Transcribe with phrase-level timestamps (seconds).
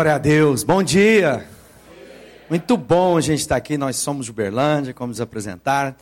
[0.00, 0.62] Glória a Deus.
[0.62, 1.46] Bom dia.
[2.48, 3.76] Muito bom a gente estar aqui.
[3.76, 5.94] Nós somos Uberlândia, como nos apresentar.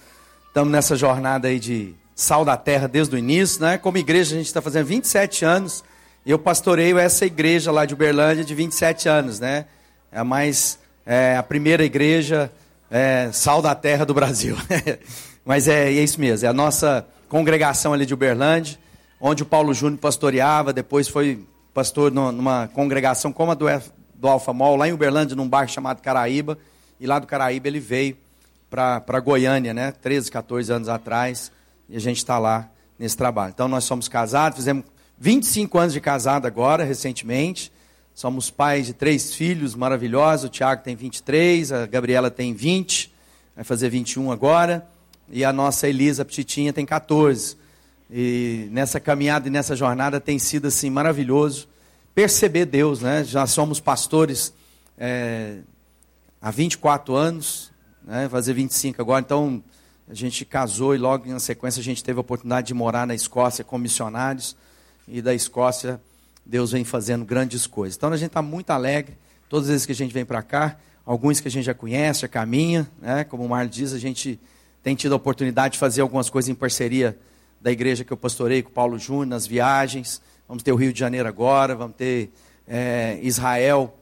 [0.46, 3.76] Estamos nessa jornada aí de sal da terra desde o início, né?
[3.76, 5.82] Como igreja a gente está fazendo 27 anos.
[6.24, 9.64] E eu pastoreio essa igreja lá de Uberlândia de 27 anos, né?
[10.12, 12.52] É a mais é, a primeira igreja
[12.88, 14.56] é, sal da terra do Brasil.
[15.44, 16.46] Mas é, é isso mesmo.
[16.46, 18.78] É a nossa congregação ali de Uberlândia,
[19.20, 20.72] onde o Paulo Júnior pastoreava.
[20.72, 21.44] Depois foi
[21.78, 23.66] pastor numa congregação como a do,
[24.18, 26.58] do Alfa Mall, lá em Uberlândia, num bairro chamado Caraíba.
[26.98, 28.16] E lá do Caraíba ele veio
[28.68, 29.92] para Goiânia, né?
[29.92, 31.52] 13, 14 anos atrás.
[31.88, 32.68] E a gente está lá
[32.98, 33.52] nesse trabalho.
[33.54, 34.84] Então nós somos casados, fizemos
[35.18, 37.72] 25 anos de casado agora, recentemente.
[38.12, 40.46] Somos pais de três filhos maravilhosos.
[40.46, 43.14] O Tiago tem 23, a Gabriela tem 20,
[43.54, 44.84] vai fazer 21 agora.
[45.30, 47.56] E a nossa Elisa Petitinha tem 14.
[48.10, 51.68] E nessa caminhada e nessa jornada tem sido assim maravilhoso
[52.18, 53.22] perceber Deus, né?
[53.22, 54.52] Já somos pastores
[54.98, 55.58] é,
[56.42, 57.70] há 24 anos,
[58.02, 58.28] né?
[58.28, 59.62] fazer 25 agora, então
[60.10, 63.14] a gente casou e logo na sequência a gente teve a oportunidade de morar na
[63.14, 64.56] Escócia com missionários
[65.06, 66.00] e da Escócia
[66.44, 67.96] Deus vem fazendo grandes coisas.
[67.96, 69.16] Então a gente está muito alegre
[69.48, 72.22] todas as vezes que a gente vem para cá, alguns que a gente já conhece,
[72.22, 73.22] já caminha, né?
[73.22, 74.40] como o Marlon diz, a gente
[74.82, 77.16] tem tido a oportunidade de fazer algumas coisas em parceria
[77.60, 80.20] da igreja que eu pastorei com o Paulo Júnior, nas viagens.
[80.48, 82.32] Vamos ter o Rio de Janeiro agora, vamos ter
[82.66, 83.94] é, Israel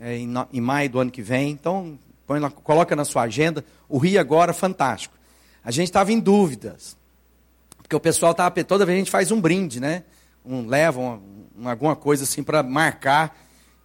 [0.00, 1.50] é, em, em, maio do ano que vem.
[1.50, 3.64] Então, põe coloca na sua agenda.
[3.88, 5.16] O Rio agora, fantástico.
[5.64, 6.96] A gente estava em dúvidas,
[7.78, 10.04] porque o pessoal estava, toda vez a gente faz um brinde, né?
[10.44, 11.20] Um, leva uma,
[11.56, 13.36] uma, alguma coisa assim para marcar.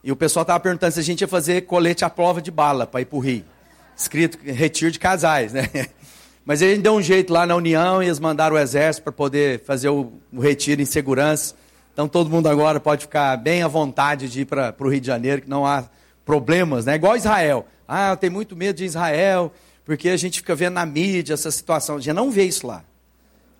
[0.03, 2.86] E o pessoal estava perguntando se a gente ia fazer colete à prova de bala
[2.86, 3.44] para ir para o Rio.
[3.98, 5.67] Escrito retiro de casais, né?
[6.45, 9.64] Mas ele deu um jeito lá na União e eles mandaram o exército para poder
[9.64, 11.55] fazer o, o, retiro em segurança.
[11.93, 15.08] Então todo mundo agora pode ficar bem à vontade de ir para o Rio de
[15.08, 15.83] Janeiro, que não há
[16.26, 16.95] problemas, né?
[16.95, 17.67] Igual Israel.
[17.87, 19.54] Ah, eu tenho muito medo de Israel,
[19.86, 21.98] porque a gente fica vendo na mídia essa situação.
[21.98, 22.83] A gente não vê isso lá.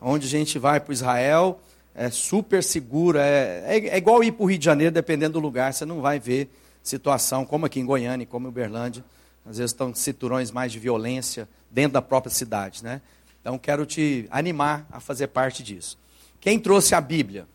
[0.02, 1.62] Onde a gente vai para Israel,
[1.94, 5.40] é super seguro, é, é, é igual ir para o Rio de Janeiro, dependendo do
[5.40, 6.50] lugar, você não vai ver
[6.82, 9.06] situação como aqui em Goiânia, como em Uberlândia.
[9.46, 13.02] Às vezes estão cinturões mais de violência, dentro da própria cidade, né?
[13.42, 15.98] Então quero te animar a fazer parte disso.
[16.40, 17.46] Quem trouxe a Bíblia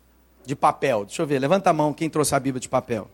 [0.49, 1.05] de papel?
[1.05, 3.07] Deixa eu ver, levanta a mão quem trouxe a Bíblia de papel.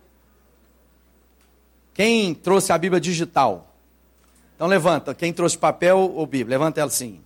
[1.94, 3.68] Quem trouxe a Bíblia digital?
[4.56, 6.58] Então levanta, quem trouxe papel ou Bíblia?
[6.58, 7.20] Levanta ela assim.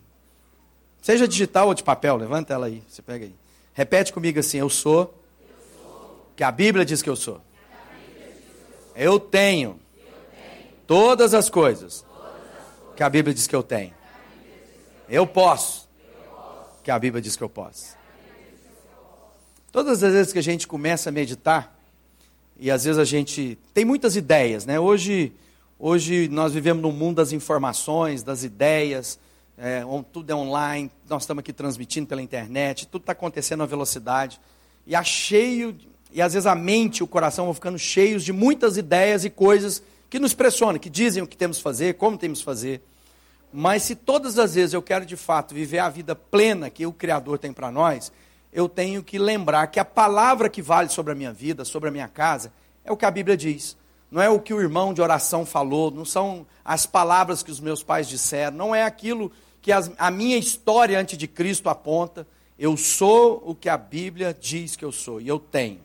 [1.00, 3.36] Seja digital ou de papel, levanta ela aí, você pega aí.
[3.72, 5.48] Repete comigo assim, eu sou, eu
[5.80, 6.26] sou.
[6.36, 7.40] que a Bíblia diz que eu sou.
[8.96, 10.74] Eu tenho, eu tenho.
[10.88, 12.04] todas as coisas
[12.98, 13.94] que a Bíblia diz que eu tenho.
[15.08, 15.88] Eu posso.
[16.84, 17.99] Que a Bíblia diz que eu posso.
[19.72, 21.80] Todas as vezes que a gente começa a meditar,
[22.60, 24.80] e às vezes a gente tem muitas ideias, né?
[24.80, 25.32] Hoje,
[25.78, 29.20] hoje nós vivemos num mundo das informações, das ideias,
[29.56, 34.42] é, tudo é online, nós estamos aqui transmitindo pela internet, tudo está acontecendo a velocidade.
[34.88, 35.78] E há cheio,
[36.12, 39.30] e às vezes a mente e o coração vão ficando cheios de muitas ideias e
[39.30, 42.82] coisas que nos pressionam, que dizem o que temos que fazer, como temos que fazer.
[43.54, 46.92] Mas se todas as vezes eu quero de fato viver a vida plena que o
[46.92, 48.12] Criador tem para nós,
[48.52, 51.92] eu tenho que lembrar que a palavra que vale sobre a minha vida, sobre a
[51.92, 52.52] minha casa,
[52.84, 53.78] é o que a Bíblia diz.
[54.12, 57.60] Não é o que o irmão de oração falou, não são as palavras que os
[57.60, 62.26] meus pais disseram, não é aquilo que as, a minha história antes de Cristo aponta.
[62.58, 65.80] Eu sou o que a Bíblia diz que eu sou, e eu tenho.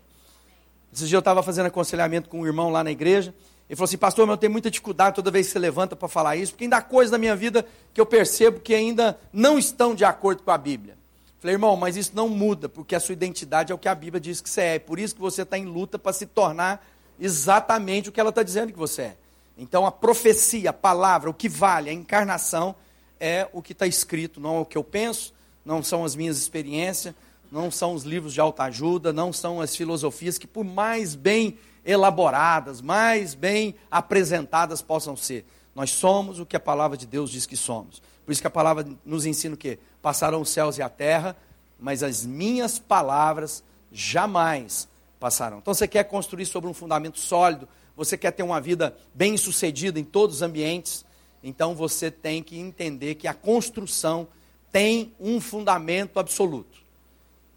[0.92, 3.34] Esses dias eu estava fazendo aconselhamento com um irmão lá na igreja,
[3.69, 6.08] ele falou assim, pastor, mas eu tenho muita dificuldade toda vez que você levanta para
[6.08, 9.58] falar isso, porque ainda há coisas na minha vida que eu percebo que ainda não
[9.58, 10.96] estão de acordo com a Bíblia.
[11.44, 14.19] Falei, irmão, mas isso não muda, porque a sua identidade é o que a Bíblia
[14.19, 14.78] diz que você é.
[14.78, 16.82] Por isso que você está em luta para se tornar
[17.21, 19.17] exatamente o que ela está dizendo que você é.
[19.58, 22.75] Então a profecia, a palavra, o que vale, a encarnação,
[23.20, 25.35] é o que está escrito, não é o que eu penso,
[25.67, 27.14] não são as minhas experiências,
[27.52, 32.81] não são os livros de autoajuda, não são as filosofias que, por mais bem elaboradas,
[32.81, 35.44] mais bem apresentadas possam ser.
[35.75, 38.00] Nós somos o que a palavra de Deus diz que somos.
[38.25, 39.79] Por isso que a palavra nos ensina o quê?
[40.05, 41.35] Passarão os céus e a terra,
[41.81, 44.87] mas as minhas palavras jamais
[45.19, 45.61] passarão.
[45.62, 47.67] Então você quer construir sobre um fundamento sólido,
[47.97, 51.06] você quer ter uma vida bem sucedida em todos os ambientes,
[51.43, 54.29] então você tem que entender que a construção
[54.71, 56.83] tem um fundamento absoluto.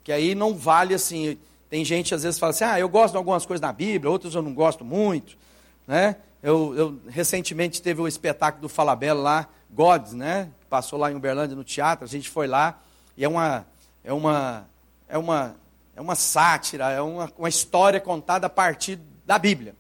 [0.02, 1.38] Que aí não vale assim,
[1.70, 4.34] tem gente às vezes fala assim, ah, eu gosto de algumas coisas na Bíblia, outras
[4.34, 5.38] eu não gosto muito,
[5.86, 6.16] né?
[6.42, 10.50] Eu, eu recentemente teve o espetáculo do Falabella lá, Gods, né?
[10.70, 12.80] Passou lá em Uberlândia no teatro, a gente foi lá
[13.16, 13.66] e é uma
[14.04, 14.66] é uma
[15.08, 15.56] é uma
[15.96, 19.76] é uma sátira, é uma, uma história contada a partir da Bíblia.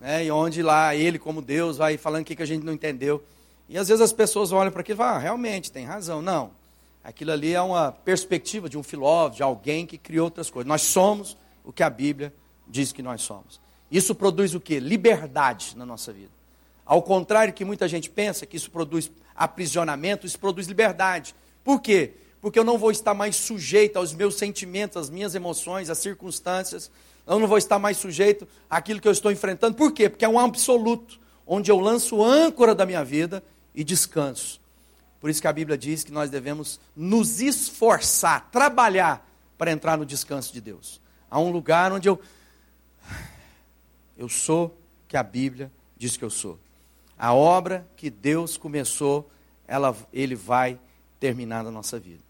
[0.00, 2.72] né, e onde lá ele, como Deus, vai falando o que, que a gente não
[2.72, 3.22] entendeu.
[3.68, 6.22] E às vezes as pessoas olham para aquilo e falam, ah, realmente, tem razão.
[6.22, 6.52] Não,
[7.02, 10.68] aquilo ali é uma perspectiva de um filósofo, de alguém que criou outras coisas.
[10.68, 12.32] Nós somos o que a Bíblia
[12.66, 13.60] diz que nós somos.
[13.90, 14.78] Isso produz o quê?
[14.80, 16.30] Liberdade na nossa vida.
[16.84, 21.34] Ao contrário que muita gente pensa que isso produz aprisionamento, isso produz liberdade.
[21.62, 22.12] Por quê?
[22.40, 26.90] Porque eu não vou estar mais sujeito aos meus sentimentos, às minhas emoções, às circunstâncias.
[27.26, 29.76] Eu não vou estar mais sujeito àquilo que eu estou enfrentando.
[29.76, 30.08] Por quê?
[30.08, 33.42] Porque é um absoluto, onde eu lanço âncora da minha vida
[33.74, 34.60] e descanso.
[35.20, 40.06] Por isso que a Bíblia diz que nós devemos nos esforçar, trabalhar para entrar no
[40.06, 41.00] descanso de Deus.
[41.30, 42.18] Há um lugar onde eu
[44.18, 44.76] eu sou
[45.06, 46.58] que a Bíblia diz que eu sou.
[47.16, 49.30] A obra que Deus começou,
[49.66, 50.78] ela, ele vai
[51.20, 52.20] terminar na nossa vida.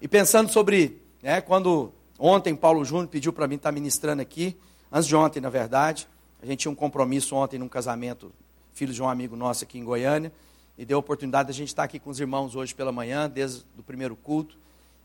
[0.00, 4.56] E pensando sobre, né, quando ontem Paulo Júnior pediu para mim estar ministrando aqui,
[4.90, 6.08] antes de ontem, na verdade,
[6.42, 8.32] a gente tinha um compromisso ontem num casamento,
[8.74, 10.32] filho de um amigo nosso aqui em Goiânia,
[10.76, 13.30] e deu a oportunidade de a gente estar aqui com os irmãos hoje pela manhã,
[13.30, 14.56] desde o primeiro culto.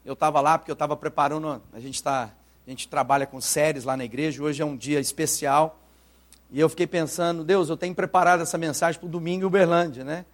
[0.04, 2.32] Eu estava lá porque eu estava preparando, a gente, tá,
[2.66, 5.80] a gente trabalha com séries lá na igreja, hoje é um dia especial,
[6.52, 10.04] e eu fiquei pensando, Deus, eu tenho preparado essa mensagem para o domingo em Uberlândia,
[10.04, 10.26] né?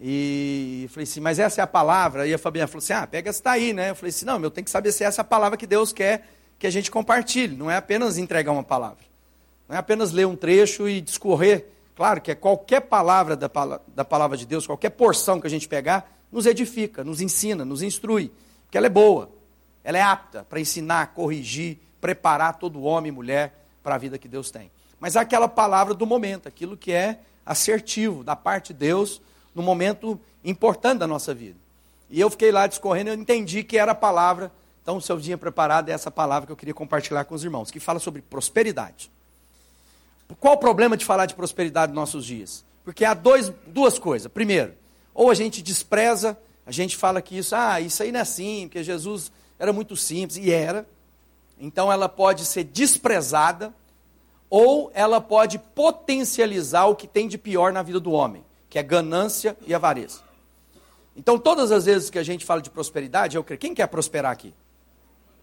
[0.00, 2.26] E falei assim, mas essa é a palavra?
[2.26, 3.90] E a Fabiana falou assim, ah, pega essa daí, né?
[3.90, 5.92] Eu falei assim, não, eu tenho que saber se é essa a palavra que Deus
[5.92, 6.28] quer
[6.58, 7.56] que a gente compartilhe.
[7.56, 9.04] Não é apenas entregar uma palavra.
[9.68, 11.66] Não é apenas ler um trecho e discorrer.
[11.94, 13.48] Claro que é qualquer palavra da,
[13.94, 17.80] da palavra de Deus, qualquer porção que a gente pegar, nos edifica, nos ensina, nos
[17.80, 18.32] instrui.
[18.64, 19.30] Porque ela é boa.
[19.84, 24.26] Ela é apta para ensinar, corrigir, preparar todo homem e mulher para a vida que
[24.26, 29.20] Deus tem mas aquela palavra do momento, aquilo que é assertivo da parte de Deus
[29.54, 31.56] no momento importante da nossa vida.
[32.10, 34.52] E eu fiquei lá discorrendo, eu entendi que era a palavra,
[34.82, 37.70] então o seu dia preparado é essa palavra que eu queria compartilhar com os irmãos,
[37.70, 39.10] que fala sobre prosperidade.
[40.40, 42.64] Qual o problema de falar de prosperidade nos nossos dias?
[42.84, 44.30] Porque há dois, duas coisas.
[44.30, 44.74] Primeiro,
[45.14, 46.36] ou a gente despreza,
[46.66, 49.96] a gente fala que isso, ah, isso aí não é assim, porque Jesus era muito
[49.96, 50.86] simples, e era.
[51.58, 53.72] Então ela pode ser desprezada,
[54.56, 58.84] ou ela pode potencializar o que tem de pior na vida do homem, que é
[58.84, 60.20] ganância e avareza.
[61.16, 64.30] Então, todas as vezes que a gente fala de prosperidade, eu creio, quem quer prosperar
[64.30, 64.54] aqui?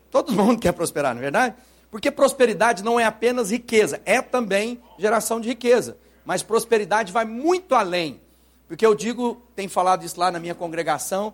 [0.10, 1.56] Todo mundo quer prosperar, não é verdade?
[1.92, 5.98] Porque prosperidade não é apenas riqueza, é também geração de riqueza.
[6.24, 8.22] Mas prosperidade vai muito além.
[8.66, 11.34] Porque eu digo, tem falado isso lá na minha congregação,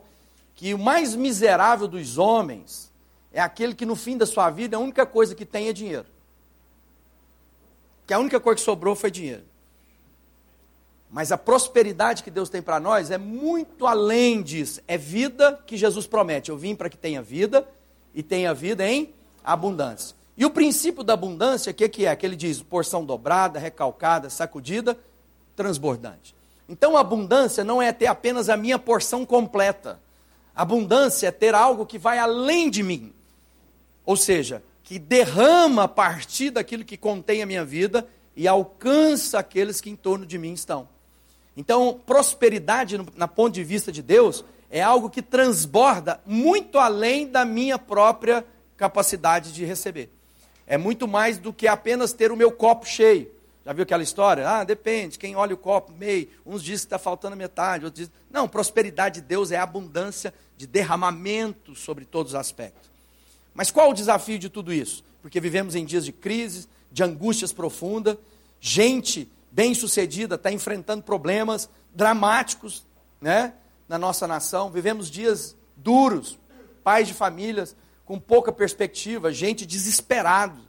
[0.56, 2.92] que o mais miserável dos homens
[3.32, 6.17] é aquele que no fim da sua vida a única coisa que tem é dinheiro
[8.08, 9.44] que a única coisa que sobrou foi dinheiro.
[11.12, 14.82] Mas a prosperidade que Deus tem para nós é muito além disso.
[14.88, 16.50] É vida que Jesus promete.
[16.50, 17.68] Eu vim para que tenha vida
[18.16, 19.14] e tenha vida em
[19.44, 20.16] abundância.
[20.38, 22.16] E o princípio da abundância, o que, que é?
[22.16, 24.98] Que ele diz porção dobrada, recalcada, sacudida,
[25.56, 26.36] transbordante.
[26.70, 30.00] Então abundância não é ter apenas a minha porção completa.
[30.56, 33.14] Abundância é ter algo que vai além de mim.
[34.06, 39.82] Ou seja, que derrama a partir daquilo que contém a minha vida e alcança aqueles
[39.82, 40.88] que em torno de mim estão.
[41.58, 47.44] Então, prosperidade, na ponto de vista de Deus, é algo que transborda muito além da
[47.44, 48.46] minha própria
[48.78, 50.10] capacidade de receber.
[50.66, 53.30] É muito mais do que apenas ter o meu copo cheio.
[53.66, 54.48] Já viu aquela história?
[54.48, 58.14] Ah, depende, quem olha o copo meio, uns dizem que está faltando metade, outros dizem.
[58.32, 62.97] Não, prosperidade de Deus é abundância de derramamento sobre todos os aspectos.
[63.58, 65.04] Mas qual o desafio de tudo isso?
[65.20, 68.16] Porque vivemos em dias de crise, de angústias profundas,
[68.62, 72.86] gente bem-sucedida está enfrentando problemas dramáticos
[73.20, 73.56] né,
[73.90, 76.38] na nossa nação, vivemos dias duros,
[76.84, 80.62] pais de famílias com pouca perspectiva, gente desesperado.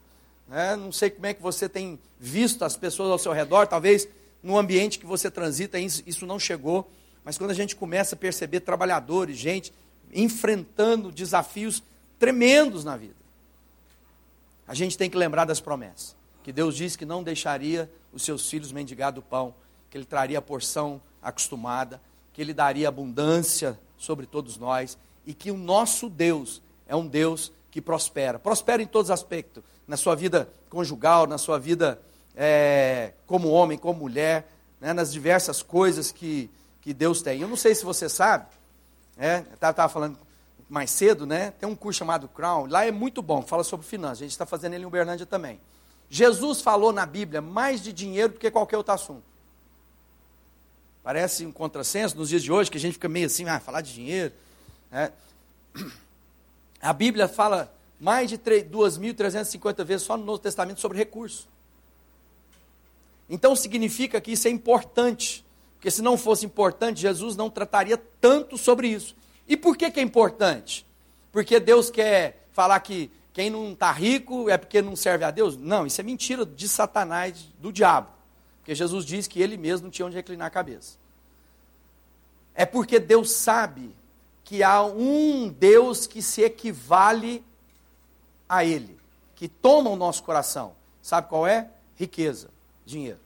[0.49, 0.75] Né?
[0.75, 4.09] Não sei como é que você tem visto as pessoas ao seu redor, talvez
[4.43, 6.91] no ambiente que você transita isso não chegou,
[7.23, 9.75] mas quando a gente começa a perceber trabalhadores, gente
[10.11, 11.83] enfrentando desafios
[12.19, 13.15] tremendos na vida.
[14.67, 16.15] A gente tem que lembrar das promessas.
[16.43, 19.55] Que Deus disse que não deixaria os seus filhos mendigar do pão,
[19.91, 22.01] que Ele traria a porção acostumada,
[22.33, 24.97] que Ele daria abundância sobre todos nós
[25.27, 28.39] e que o nosso Deus é um Deus que prospera.
[28.39, 32.01] Prospera em todos os aspectos, na sua vida conjugal, na sua vida
[32.37, 37.41] é, como homem, como mulher, né, nas diversas coisas que, que Deus tem.
[37.41, 38.47] Eu não sei se você sabe,
[39.19, 40.19] é, estava falando
[40.69, 41.53] mais cedo, né?
[41.53, 44.19] Tem um curso chamado Crown, lá é muito bom, fala sobre finanças.
[44.19, 45.61] A gente está fazendo ele em Uberlândia também.
[46.11, 49.23] Jesus falou na Bíblia mais de dinheiro do que qualquer outro assunto.
[51.03, 53.81] Parece um contrassenso nos dias de hoje, que a gente fica meio assim, ah, falar
[53.81, 54.33] de dinheiro.
[54.91, 55.11] Né?
[56.81, 61.49] A Bíblia fala mais de 2.350 vezes só no Novo Testamento sobre recursos.
[63.29, 65.45] Então significa que isso é importante,
[65.77, 69.15] porque se não fosse importante, Jesus não trataria tanto sobre isso.
[69.49, 70.87] E por que, que é importante?
[71.33, 75.57] Porque Deus quer falar que quem não está rico é porque não serve a Deus?
[75.57, 78.09] Não, isso é mentira de Satanás, do diabo.
[78.59, 80.97] Porque Jesus diz que ele mesmo não tinha onde reclinar a cabeça.
[82.55, 83.95] É porque Deus sabe
[84.45, 87.45] que há um Deus que se equivale
[88.49, 88.99] a Ele,
[89.37, 90.73] que toma o nosso coração.
[91.01, 91.71] Sabe qual é?
[91.95, 92.49] Riqueza,
[92.85, 93.21] dinheiro.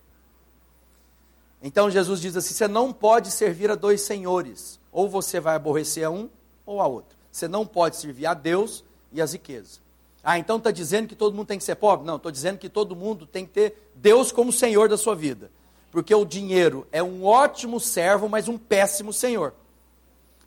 [1.63, 6.07] Então Jesus diz assim: você não pode servir a dois senhores, ou você vai aborrecer
[6.07, 6.29] a um
[6.65, 7.17] ou a outro.
[7.33, 9.81] Você não pode servir a Deus e as riquezas.
[10.23, 12.07] Ah, então está dizendo que todo mundo tem que ser pobre?
[12.07, 15.51] Não, estou dizendo que todo mundo tem que ter Deus como Senhor da sua vida.
[15.91, 19.53] Porque o dinheiro é um ótimo servo, mas um péssimo senhor.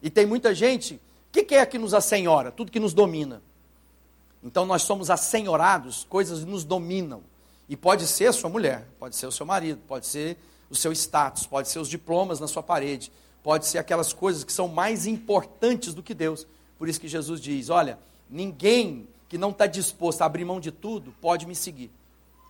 [0.02, 1.00] E tem muita gente, o
[1.32, 2.52] que, que é que nos assenhora?
[2.52, 3.42] Tudo que nos domina.
[4.44, 7.22] Então nós somos assenhorados, coisas nos dominam.
[7.68, 10.38] E pode ser a sua mulher, pode ser o seu marido, pode ser
[10.70, 13.12] o seu status, pode ser os diplomas na sua parede,
[13.46, 16.48] pode ser aquelas coisas que são mais importantes do que Deus.
[16.80, 20.72] Por isso que Jesus diz: olha, ninguém que não está disposto a abrir mão de
[20.72, 21.92] tudo pode me seguir.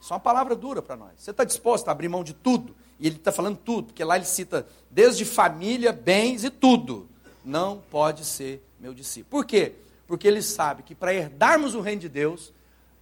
[0.02, 1.12] Isso é uma palavra dura para nós.
[1.18, 2.74] Você está disposto a abrir mão de tudo?
[2.98, 7.10] E ele está falando tudo, porque lá ele cita desde família, bens e tudo
[7.44, 9.30] não pode ser meu discípulo.
[9.30, 9.74] Por quê?
[10.08, 12.54] Porque ele sabe que para herdarmos o reino de Deus,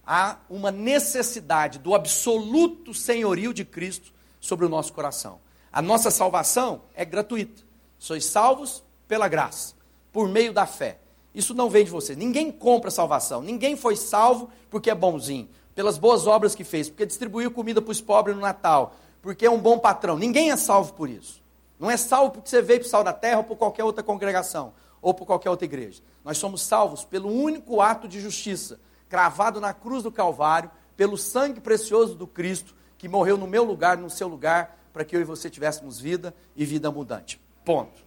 [0.04, 5.38] há uma necessidade do absoluto senhorio de Cristo sobre o nosso coração.
[5.72, 7.62] A nossa salvação é gratuita.
[7.98, 9.74] Sois salvos pela graça,
[10.12, 10.98] por meio da fé.
[11.34, 12.14] Isso não vem de você.
[12.14, 13.42] Ninguém compra salvação.
[13.42, 17.90] Ninguém foi salvo porque é bonzinho, pelas boas obras que fez, porque distribuiu comida para
[17.90, 20.16] os pobres no Natal, porque é um bom patrão.
[20.16, 21.42] Ninguém é salvo por isso.
[21.78, 24.02] Não é salvo porque você veio para o sal da terra ou por qualquer outra
[24.02, 24.72] congregação,
[25.02, 26.02] ou por qualquer outra igreja.
[26.24, 31.60] Nós somos salvos pelo único ato de justiça, cravado na cruz do Calvário, pelo sangue
[31.60, 35.24] precioso do Cristo, que morreu no meu lugar, no seu lugar, para que eu e
[35.24, 37.40] você tivéssemos vida e vida abundante.
[37.64, 38.02] Ponto.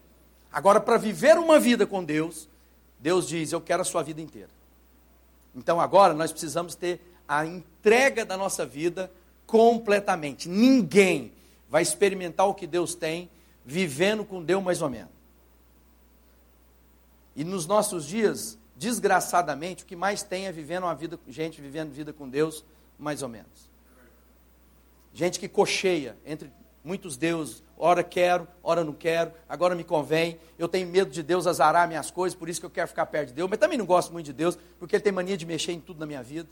[0.52, 2.48] Agora, para viver uma vida com Deus,
[3.00, 4.50] Deus diz: Eu quero a sua vida inteira.
[5.56, 9.12] Então, agora, nós precisamos ter a entrega da nossa vida
[9.46, 10.48] completamente.
[10.48, 11.32] Ninguém
[11.70, 13.30] vai experimentar o que Deus tem
[13.66, 15.12] vivendo com Deus mais ou menos.
[17.36, 21.92] E nos nossos dias, desgraçadamente, o que mais tem é vivendo uma vida, gente vivendo
[21.92, 22.64] vida com Deus
[22.98, 23.68] mais ou menos.
[25.14, 26.50] Gente que cocheia entre
[26.88, 31.46] muitos deuses, ora quero, ora não quero, agora me convém, eu tenho medo de Deus
[31.46, 33.86] azarar minhas coisas, por isso que eu quero ficar perto de Deus, mas também não
[33.86, 36.48] gosto muito de Deus, porque ele tem mania de mexer em tudo na minha vida.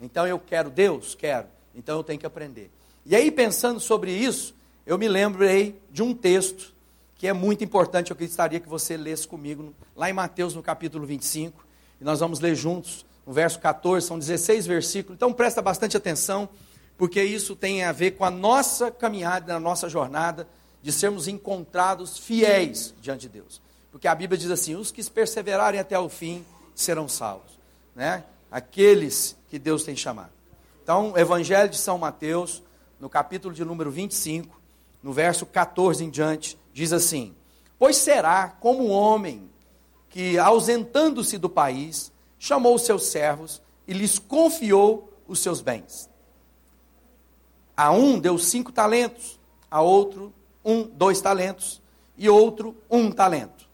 [0.00, 1.14] Então eu quero Deus?
[1.14, 1.46] Quero.
[1.74, 2.70] Então eu tenho que aprender.
[3.06, 4.54] E aí, pensando sobre isso,
[4.86, 6.72] eu me lembrei de um texto
[7.16, 11.06] que é muito importante, eu gostaria que você lesse comigo, lá em Mateus, no capítulo
[11.06, 11.64] 25,
[12.00, 16.48] e nós vamos ler juntos, no verso 14, são 16 versículos, então presta bastante atenção,
[16.96, 20.46] porque isso tem a ver com a nossa caminhada, a nossa jornada,
[20.82, 23.60] de sermos encontrados fiéis diante de Deus.
[23.90, 27.58] Porque a Bíblia diz assim: os que perseverarem até o fim serão salvos.
[27.94, 28.24] Né?
[28.50, 30.30] Aqueles que Deus tem chamado.
[30.82, 32.62] Então, Evangelho de São Mateus,
[33.00, 34.60] no capítulo de número 25,
[35.02, 37.34] no verso 14 em diante, diz assim:
[37.78, 39.48] Pois será como um homem
[40.10, 46.08] que, ausentando-se do país, chamou os seus servos e lhes confiou os seus bens.
[47.76, 49.38] A um deu cinco talentos,
[49.70, 50.32] a outro
[50.64, 51.82] um, dois talentos,
[52.16, 53.68] e outro um talento.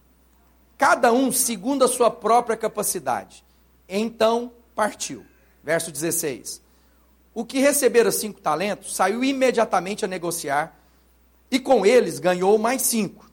[0.79, 3.45] Cada um segundo a sua própria capacidade.
[3.89, 5.25] Então partiu.
[5.63, 6.63] Verso 16.
[7.35, 10.77] O que recebera cinco talentos saiu imediatamente a negociar
[11.51, 13.31] e com eles ganhou mais cinco.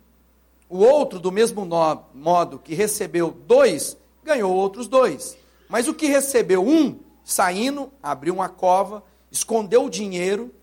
[0.69, 1.65] O outro, do mesmo
[2.13, 5.37] modo que recebeu dois, ganhou outros dois.
[5.69, 10.53] Mas o que recebeu um, saindo, abriu uma cova, escondeu o dinheiro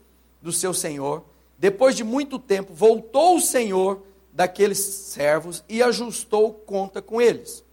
[0.44, 1.24] do seu senhor.
[1.58, 7.64] Depois de muito tempo, voltou o senhor daqueles servos e ajustou conta com eles.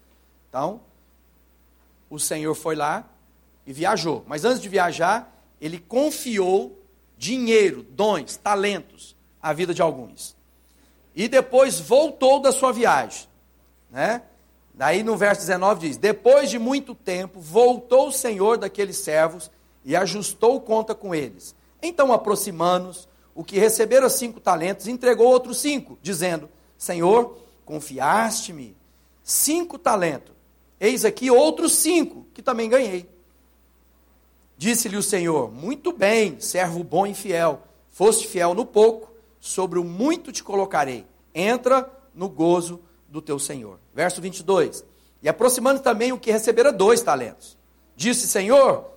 [0.48, 0.80] Então,
[2.08, 3.06] o senhor foi lá
[3.66, 4.24] e viajou.
[4.26, 6.78] Mas antes de viajar, ele confiou
[7.18, 10.34] dinheiro, dons, talentos a vida de alguns.
[11.14, 13.28] E depois voltou da sua viagem.
[13.90, 14.22] Né?
[14.72, 19.50] Daí no verso 19 diz: Depois de muito tempo, voltou o Senhor daqueles servos
[19.84, 21.54] e ajustou conta com eles.
[21.82, 26.48] Então, aproximando-nos, o que recebera cinco talentos, entregou outros cinco, dizendo:
[26.78, 28.76] Senhor, confiaste-me
[29.22, 30.32] cinco talentos.
[30.78, 33.08] Eis aqui outros cinco que também ganhei.
[34.56, 37.62] Disse-lhe o Senhor: Muito bem, servo bom e fiel.
[37.90, 41.04] Foste fiel no pouco, sobre o muito te colocarei.
[41.34, 43.78] Entra no gozo do teu Senhor.
[43.94, 44.84] Verso 22.
[45.22, 47.56] E aproximando também o que recebera dois talentos.
[47.94, 48.91] Disse, Senhor,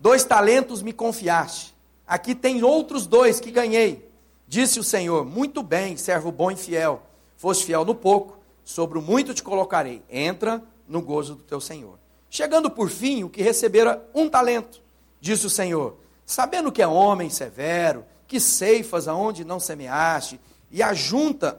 [0.00, 1.74] Dois talentos me confiaste.
[2.06, 4.08] Aqui tem outros dois que ganhei.
[4.48, 7.02] Disse o Senhor: Muito bem, servo bom e fiel.
[7.36, 10.02] Foste fiel no pouco, sobre o muito te colocarei.
[10.08, 11.98] Entra no gozo do teu Senhor.
[12.30, 14.80] Chegando por fim, o que recebera um talento,
[15.20, 20.40] disse o Senhor: Sabendo que é homem severo, que ceifas aonde não semeaste,
[20.70, 21.58] e ajunta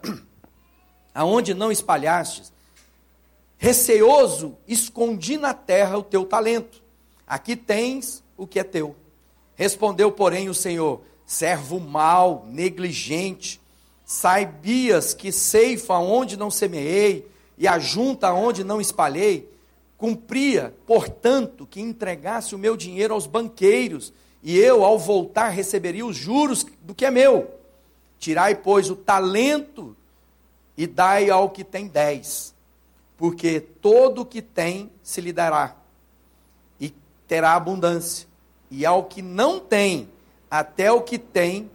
[1.14, 2.52] aonde não espalhastes,
[3.56, 6.82] receoso, escondi na terra o teu talento.
[7.26, 8.96] Aqui tens o que é teu.
[9.54, 13.60] Respondeu, porém, o Senhor: servo mau, negligente,
[14.04, 19.48] sabias que ceifa onde não semeei e ajunta onde não espalhei?
[19.96, 26.16] Cumpria, portanto, que entregasse o meu dinheiro aos banqueiros, e eu, ao voltar, receberia os
[26.16, 27.48] juros do que é meu.
[28.18, 29.96] Tirai, pois, o talento
[30.76, 32.52] e dai ao que tem dez,
[33.16, 35.76] porque todo o que tem se lhe dará,
[36.80, 36.92] e
[37.28, 38.31] terá abundância
[38.74, 40.08] e ao que não tem,
[40.50, 41.70] até o que tem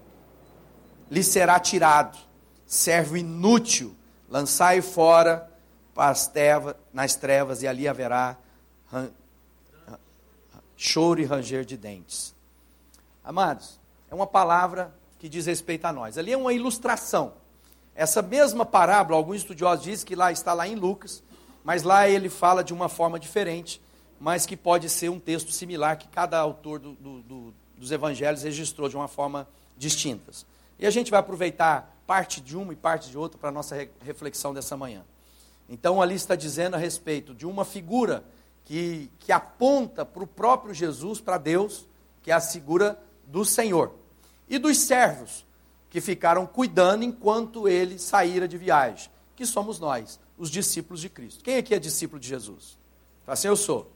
[1.12, 2.18] lhe será tirado.
[2.66, 3.96] Servo inútil,
[4.27, 5.48] lançai fora
[5.94, 8.36] para as trevas, nas trevas, e ali haverá
[10.75, 12.34] choro e ranger de dentes.
[13.24, 16.18] Amados, é uma palavra que diz respeito a nós.
[16.18, 17.34] Ali é uma ilustração.
[17.94, 21.22] Essa mesma parábola, alguns estudiosos dizem que lá está lá em Lucas,
[21.63, 23.80] mas lá ele fala de uma forma diferente
[24.19, 28.43] mas que pode ser um texto similar que cada autor do, do, do, dos evangelhos
[28.43, 29.47] registrou de uma forma
[29.77, 30.45] distintas.
[30.79, 33.75] E a gente vai aproveitar parte de uma e parte de outra para a nossa
[33.75, 35.03] re reflexão dessa manhã.
[35.69, 38.24] Então, ali está dizendo a respeito de uma figura
[38.63, 41.86] que, que aponta para o próprio Jesus, para Deus,
[42.24, 43.93] que é a figura do Senhor.
[44.47, 45.45] E dos servos,
[45.89, 51.44] que ficaram cuidando enquanto ele saíra de viagem, que somos nós, os discípulos de Cristo.
[51.44, 52.77] Quem aqui é discípulo de Jesus?
[53.25, 53.92] Assim, eu sou.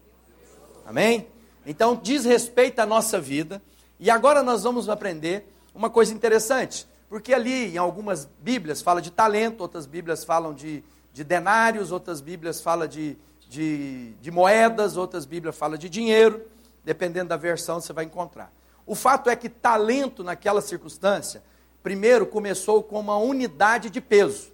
[0.91, 1.25] Amém?
[1.65, 3.61] Então, diz respeito à nossa vida.
[3.97, 6.85] E agora nós vamos aprender uma coisa interessante.
[7.07, 12.19] Porque ali, em algumas Bíblias, fala de talento, outras Bíblias falam de, de denários, outras
[12.19, 16.45] Bíblias falam de, de, de moedas, outras Bíblias falam de dinheiro.
[16.83, 18.51] Dependendo da versão, você vai encontrar.
[18.85, 21.41] O fato é que talento, naquela circunstância,
[21.81, 24.51] primeiro começou com uma unidade de peso.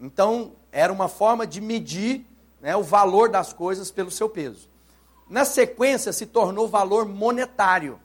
[0.00, 2.24] Então, era uma forma de medir
[2.62, 4.69] né, o valor das coisas pelo seu peso
[5.30, 8.00] na sequência se tornou valor monetário.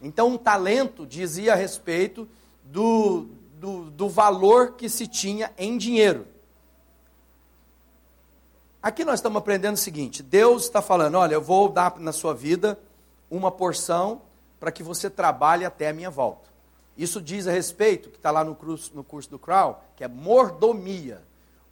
[0.00, 2.28] Então, um talento dizia a respeito
[2.62, 3.26] do,
[3.60, 6.26] do, do valor que se tinha em dinheiro.
[8.80, 12.32] Aqui nós estamos aprendendo o seguinte: Deus está falando, olha, eu vou dar na sua
[12.32, 12.78] vida
[13.28, 14.22] uma porção
[14.60, 16.48] para que você trabalhe até a minha volta.
[16.96, 20.08] Isso diz a respeito, que está lá no curso, no curso do Crow, que é
[20.08, 21.20] mordomia.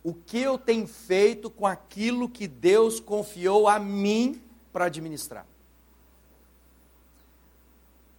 [0.02, 4.41] O que eu tenho feito com aquilo que Deus confiou a mim
[4.72, 5.46] para administrar.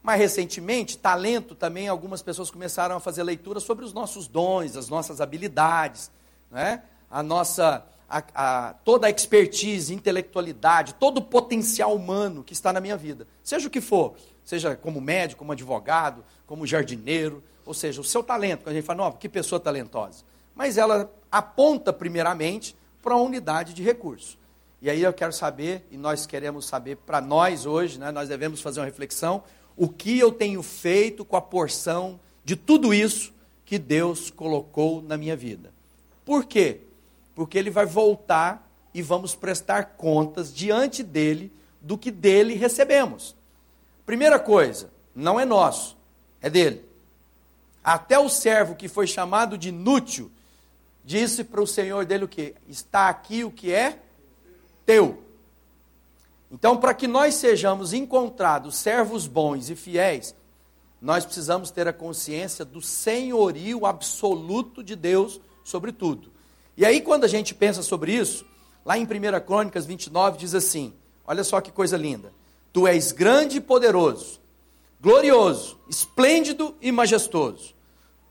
[0.03, 4.89] Mais recentemente, talento também, algumas pessoas começaram a fazer leitura sobre os nossos dons, as
[4.89, 6.11] nossas habilidades,
[6.51, 6.83] né?
[7.09, 12.81] a nossa, a, a, toda a expertise, intelectualidade, todo o potencial humano que está na
[12.81, 13.25] minha vida.
[13.41, 18.21] Seja o que for, seja como médico, como advogado, como jardineiro, ou seja, o seu
[18.21, 18.63] talento.
[18.63, 20.25] Quando a gente fala, que pessoa talentosa.
[20.53, 24.37] Mas ela aponta primeiramente para uma unidade de recurso.
[24.83, 28.59] E aí eu quero saber, e nós queremos saber para nós hoje, né, nós devemos
[28.59, 29.41] fazer uma reflexão,
[29.77, 33.31] o que eu tenho feito com a porção de tudo isso
[33.65, 35.71] que Deus colocou na minha vida.
[36.25, 36.81] Por quê?
[37.33, 43.33] Porque Ele vai voltar e vamos prestar contas diante dele do que dele recebemos.
[44.05, 45.95] Primeira coisa, não é nosso,
[46.41, 46.83] é dele.
[47.81, 50.29] Até o servo que foi chamado de inútil
[51.05, 52.53] disse para o senhor dele o que?
[52.67, 54.02] Está aqui o que é
[54.85, 55.23] teu.
[56.51, 60.35] Então, para que nós sejamos encontrados servos bons e fiéis,
[61.01, 66.31] nós precisamos ter a consciência do senhorio absoluto de Deus sobre tudo.
[66.77, 68.45] E aí, quando a gente pensa sobre isso,
[68.85, 69.07] lá em 1
[69.45, 70.93] Crônicas 29 diz assim:
[71.25, 72.31] olha só que coisa linda.
[72.71, 74.39] Tu és grande e poderoso,
[75.01, 77.75] glorioso, esplêndido e majestoso.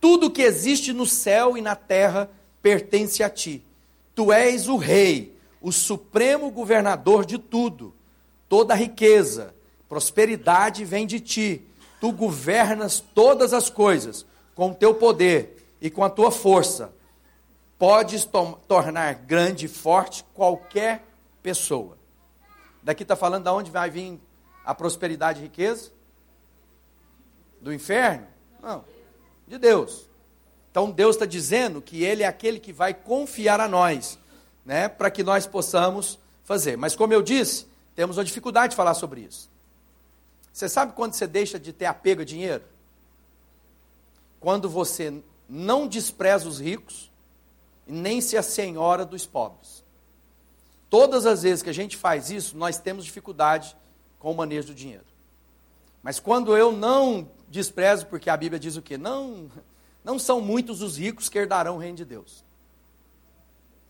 [0.00, 3.62] Tudo que existe no céu e na terra pertence a ti.
[4.14, 5.31] Tu és o rei
[5.62, 7.94] o supremo governador de tudo.
[8.48, 9.54] Toda riqueza,
[9.88, 11.62] prosperidade vem de ti.
[12.00, 16.92] Tu governas todas as coisas com o teu poder e com a tua força.
[17.78, 18.28] Podes
[18.68, 21.04] tornar grande e forte qualquer
[21.42, 21.96] pessoa.
[22.82, 24.20] Daqui está falando de onde vai vir
[24.64, 25.90] a prosperidade e riqueza?
[27.60, 28.26] Do inferno?
[28.60, 28.84] Não,
[29.46, 30.06] de Deus.
[30.70, 34.18] Então Deus está dizendo que Ele é aquele que vai confiar a nós
[34.64, 36.76] né, para que nós possamos fazer.
[36.76, 39.50] Mas como eu disse, temos uma dificuldade de falar sobre isso.
[40.52, 42.64] Você sabe quando você deixa de ter apego a dinheiro?
[44.38, 47.10] Quando você não despreza os ricos
[47.86, 49.82] e nem se a senhora dos pobres.
[50.90, 53.76] Todas as vezes que a gente faz isso, nós temos dificuldade
[54.18, 55.04] com o manejo do dinheiro.
[56.02, 58.98] Mas quando eu não desprezo, porque a Bíblia diz o quê?
[58.98, 59.50] Não,
[60.04, 62.44] não são muitos os ricos que herdarão o reino de Deus.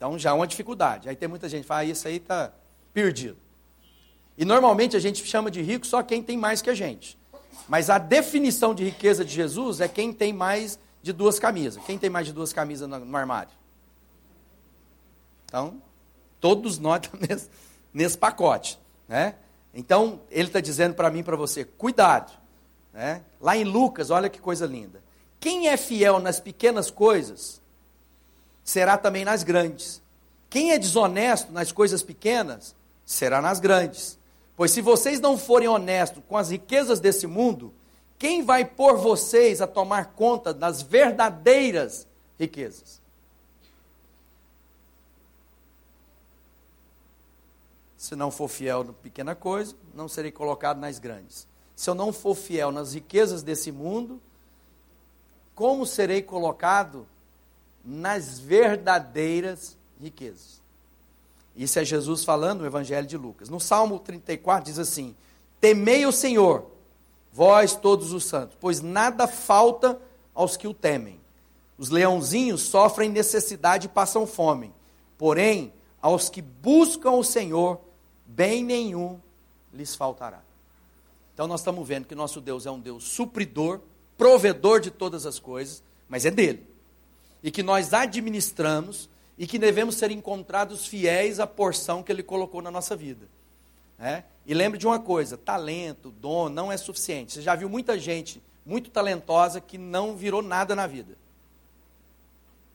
[0.03, 1.09] Então já é uma dificuldade.
[1.09, 2.53] Aí tem muita gente que fala, ah, isso aí está
[2.93, 3.37] perdido.
[4.37, 7.17] E normalmente a gente chama de rico só quem tem mais que a gente.
[7.69, 11.81] Mas a definição de riqueza de Jesus é quem tem mais de duas camisas.
[11.85, 13.53] Quem tem mais de duas camisas no, no armário?
[15.45, 15.81] Então,
[16.41, 17.49] todos nós estamos nesse,
[17.95, 18.81] nesse pacote.
[19.07, 19.37] Né?
[19.73, 22.33] Então, ele está dizendo para mim e para você: cuidado.
[22.93, 23.23] Né?
[23.41, 25.01] Lá em Lucas, olha que coisa linda.
[25.39, 27.62] Quem é fiel nas pequenas coisas,
[28.65, 30.01] será também nas grandes.
[30.49, 34.19] Quem é desonesto nas coisas pequenas, será nas grandes.
[34.57, 37.73] Pois se vocês não forem honestos com as riquezas desse mundo,
[38.19, 42.07] quem vai pôr vocês a tomar conta das verdadeiras
[42.39, 43.01] riquezas?
[47.97, 51.47] Se não for fiel na pequena coisa, não serei colocado nas grandes.
[51.75, 54.21] Se eu não for fiel nas riquezas desse mundo,
[55.55, 57.07] como serei colocado
[57.85, 60.61] nas verdadeiras riquezas?
[61.57, 63.49] Isso é Jesus falando no Evangelho de Lucas.
[63.49, 65.15] No Salmo 34 diz assim:
[65.61, 66.67] Temei o Senhor,
[67.33, 70.01] vós todos os santos, pois nada falta
[70.35, 71.21] aos que o temem.
[71.77, 74.73] Os leãozinhos sofrem necessidade e passam fome,
[75.19, 77.81] porém, aos que buscam o Senhor,
[78.27, 79.21] bem nenhum
[79.73, 80.41] lhes faltará.
[81.35, 83.81] Então nós estamos vendo que nosso Deus é um Deus supridor,
[84.17, 86.67] provedor de todas as coisas, mas é dele.
[87.43, 92.63] E que nós administramos e que devemos ser encontrados fiéis à porção que Ele colocou
[92.63, 93.27] na nossa vida.
[93.99, 94.25] É?
[94.47, 97.33] E lembre de uma coisa: talento, dom não é suficiente.
[97.33, 101.17] Você já viu muita gente muito talentosa que não virou nada na vida.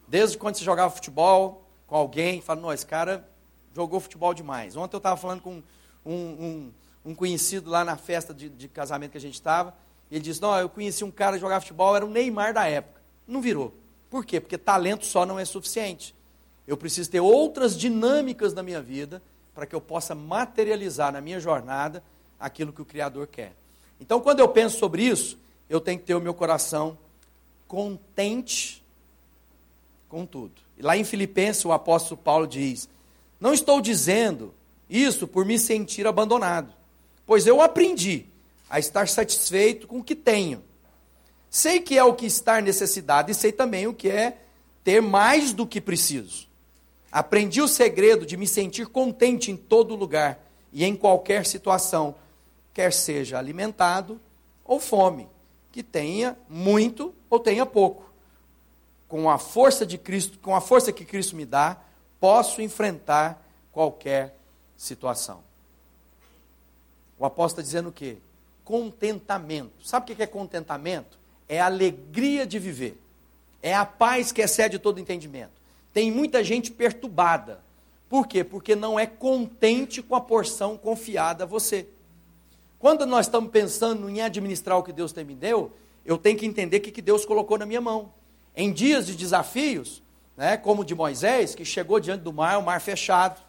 [0.08, 3.27] Desde quando você jogava futebol com alguém, fala, não, esse cara
[3.75, 4.75] jogou futebol demais.
[4.75, 5.62] Ontem eu estava falando com
[6.06, 6.71] um, um,
[7.06, 9.73] um, conhecido lá na festa de, de casamento que a gente estava,
[10.10, 12.65] e ele disse, não, eu conheci um cara que jogava futebol, era o Neymar da
[12.67, 13.01] época.
[13.27, 13.73] Não virou.
[14.10, 14.39] Por quê?
[14.39, 16.15] Porque talento só não é suficiente.
[16.67, 19.22] Eu preciso ter outras dinâmicas na minha vida
[19.54, 22.04] para que eu possa materializar na minha jornada
[22.39, 23.54] aquilo que o Criador quer.
[24.00, 25.38] Então, quando eu penso sobre isso,
[25.70, 26.98] eu tenho que ter o meu coração
[27.67, 28.84] contente
[30.08, 30.54] com tudo.
[30.78, 32.88] E lá em Filipenses, o apóstolo Paulo diz:
[33.39, 34.54] Não estou dizendo
[34.89, 36.74] isso por me sentir abandonado,
[37.26, 38.26] pois eu aprendi
[38.70, 40.63] a estar satisfeito com o que tenho.
[41.58, 44.38] Sei que é o que estar necessidade e sei também o que é
[44.84, 46.48] ter mais do que preciso.
[47.12, 50.38] Aprendi o segredo de me sentir contente em todo lugar
[50.72, 52.13] e em qualquer situação,
[52.76, 54.22] quer seja alimentado
[54.63, 55.28] ou fome,
[55.72, 58.08] que tenha muito ou tenha pouco.
[59.08, 61.76] Com a força de Cristo, com a força que Cristo me dá,
[62.20, 64.38] posso enfrentar qualquer
[64.78, 65.39] situação.
[67.17, 68.17] O apóstolo está dizendo o quê?
[68.63, 69.84] Contentamento.
[69.84, 71.16] Sabe o que é contentamento?
[71.47, 72.99] É a alegria de viver.
[73.62, 75.51] É a paz que excede todo entendimento.
[75.93, 77.60] Tem muita gente perturbada.
[78.10, 78.43] Por quê?
[78.43, 81.88] Porque não é contente com a porção confiada a você.
[82.79, 85.71] Quando nós estamos pensando em administrar o que Deus me deu,
[86.05, 88.13] eu tenho que entender o que Deus colocou na minha mão.
[88.55, 90.01] Em dias de desafios,
[90.38, 93.41] né, como o de Moisés, que chegou diante do mar, o mar fechado,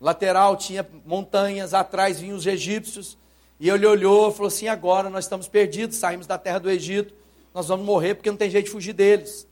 [0.00, 3.18] lateral tinha montanhas, atrás vinham os egípcios,
[3.60, 7.12] e ele olhou e falou assim: agora nós estamos perdidos, saímos da terra do Egito,
[7.52, 9.46] nós vamos morrer porque não tem jeito de fugir deles.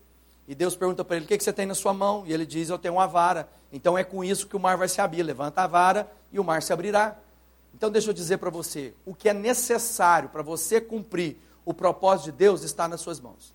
[0.49, 2.25] E Deus pergunta para ele: O que, que você tem na sua mão?
[2.27, 3.47] E ele diz: Eu tenho uma vara.
[3.71, 5.23] Então é com isso que o mar vai se abrir.
[5.23, 7.19] Levanta a vara e o mar se abrirá.
[7.75, 12.33] Então deixa eu dizer para você: o que é necessário para você cumprir o propósito
[12.33, 13.53] de Deus está nas suas mãos.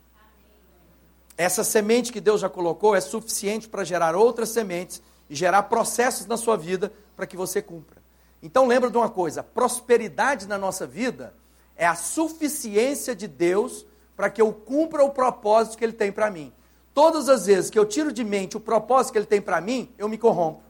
[1.36, 6.28] Essa semente que Deus já colocou é suficiente para gerar outras sementes e gerar processos
[6.28, 8.03] na sua vida para que você cumpra.
[8.44, 11.34] Então lembra de uma coisa: prosperidade na nossa vida
[11.76, 16.30] é a suficiência de Deus para que eu cumpra o propósito que Ele tem para
[16.30, 16.54] mim.
[16.94, 19.90] Todas as vezes que eu tiro de mente o propósito que ele tem para mim,
[19.98, 20.62] eu me corrompo.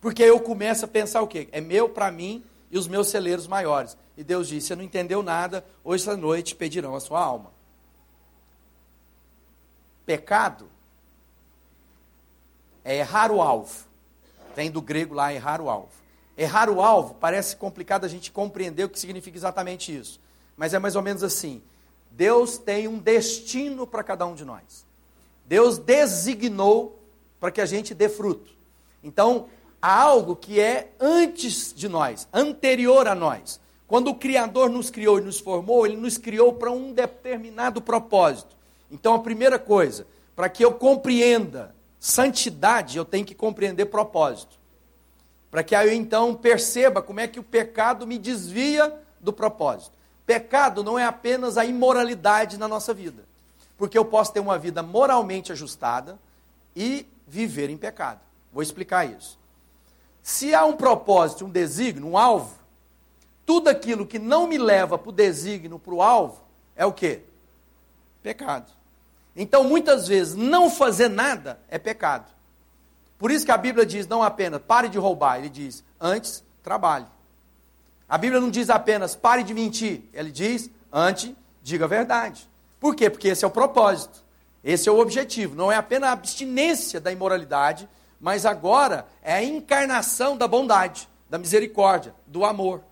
[0.00, 1.48] Porque eu começo a pensar o quê?
[1.52, 3.98] É meu para mim e os meus celeiros maiores.
[4.16, 7.52] E Deus disse: Você não entendeu nada, hoje essa noite pedirão a sua alma.
[10.06, 10.70] Pecado
[12.82, 13.89] é errar o alvo.
[14.60, 15.88] Vem do grego lá, errar o alvo.
[16.36, 20.20] Errar o alvo parece complicado a gente compreender o que significa exatamente isso.
[20.54, 21.62] Mas é mais ou menos assim:
[22.10, 24.84] Deus tem um destino para cada um de nós.
[25.46, 27.00] Deus designou
[27.40, 28.52] para que a gente dê fruto.
[29.02, 29.48] Então,
[29.80, 33.58] há algo que é antes de nós, anterior a nós.
[33.88, 38.54] Quando o Criador nos criou e nos formou, ele nos criou para um determinado propósito.
[38.90, 44.58] Então, a primeira coisa, para que eu compreenda santidade, eu tenho que compreender propósito.
[45.50, 49.92] Para que eu então perceba como é que o pecado me desvia do propósito.
[50.24, 53.22] Pecado não é apenas a imoralidade na nossa vida.
[53.76, 56.18] Porque eu posso ter uma vida moralmente ajustada
[56.74, 58.20] e viver em pecado.
[58.52, 59.38] Vou explicar isso.
[60.22, 62.58] Se há um propósito, um desígnio, um alvo,
[63.44, 66.40] tudo aquilo que não me leva para o desígnio, para o alvo,
[66.76, 67.20] é o que?
[68.22, 68.70] Pecado.
[69.34, 72.30] Então, muitas vezes, não fazer nada é pecado.
[73.18, 77.06] Por isso que a Bíblia diz não apenas pare de roubar, ele diz antes trabalhe.
[78.08, 82.48] A Bíblia não diz apenas pare de mentir, ele diz antes diga a verdade.
[82.80, 83.10] Por quê?
[83.10, 84.24] Porque esse é o propósito,
[84.64, 85.54] esse é o objetivo.
[85.54, 87.88] Não é apenas a abstinência da imoralidade,
[88.18, 92.82] mas agora é a encarnação da bondade, da misericórdia, do amor.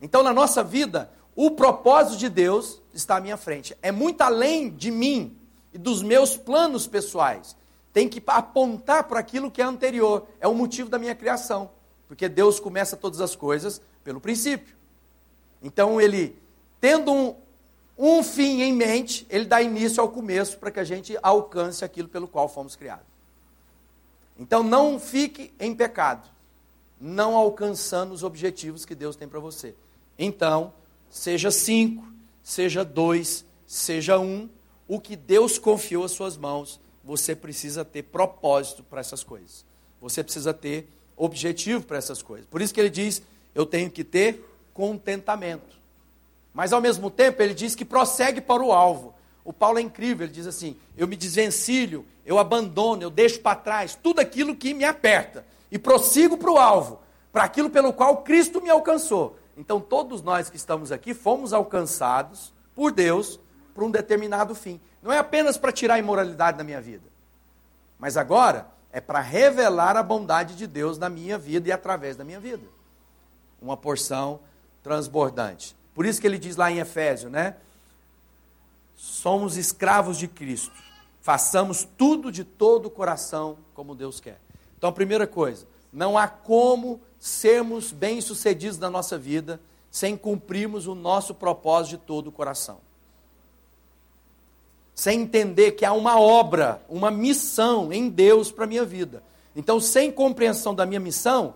[0.00, 3.76] Então, na nossa vida, o propósito de Deus está à minha frente.
[3.82, 5.36] É muito além de mim
[5.76, 7.54] e dos meus planos pessoais.
[7.92, 10.26] Tem que apontar para aquilo que é anterior.
[10.40, 11.70] É o motivo da minha criação.
[12.08, 14.74] Porque Deus começa todas as coisas pelo princípio.
[15.62, 16.34] Então, ele,
[16.80, 17.36] tendo um,
[17.98, 22.08] um fim em mente, ele dá início ao começo para que a gente alcance aquilo
[22.08, 23.06] pelo qual fomos criados.
[24.38, 26.26] Então, não fique em pecado,
[26.98, 29.74] não alcançando os objetivos que Deus tem para você.
[30.18, 30.72] Então,
[31.10, 32.06] seja cinco,
[32.42, 34.48] seja dois, seja um,
[34.88, 39.64] o que Deus confiou às suas mãos, você precisa ter propósito para essas coisas.
[40.00, 42.46] Você precisa ter objetivo para essas coisas.
[42.46, 43.22] Por isso que ele diz:
[43.54, 44.44] eu tenho que ter
[44.74, 45.76] contentamento.
[46.52, 49.14] Mas ao mesmo tempo, ele diz que prossegue para o alvo.
[49.44, 53.56] O Paulo é incrível, ele diz assim: eu me desvencilho, eu abandono, eu deixo para
[53.56, 57.00] trás tudo aquilo que me aperta e prossigo para o alvo,
[57.32, 59.38] para aquilo pelo qual Cristo me alcançou.
[59.56, 63.38] Então, todos nós que estamos aqui fomos alcançados por Deus
[63.76, 64.80] para um determinado fim.
[65.02, 67.04] Não é apenas para tirar a imoralidade da minha vida,
[67.98, 72.24] mas agora é para revelar a bondade de Deus na minha vida e através da
[72.24, 72.64] minha vida.
[73.60, 74.40] Uma porção
[74.82, 75.76] transbordante.
[75.94, 77.56] Por isso que ele diz lá em Efésio, né?
[78.96, 80.72] Somos escravos de Cristo.
[81.20, 84.38] Façamos tudo de todo o coração como Deus quer.
[84.78, 89.60] Então, a primeira coisa, não há como sermos bem-sucedidos na nossa vida
[89.90, 92.78] sem cumprirmos o nosso propósito de todo o coração.
[94.96, 99.22] Sem entender que há uma obra, uma missão em Deus para a minha vida.
[99.54, 101.54] Então, sem compreensão da minha missão,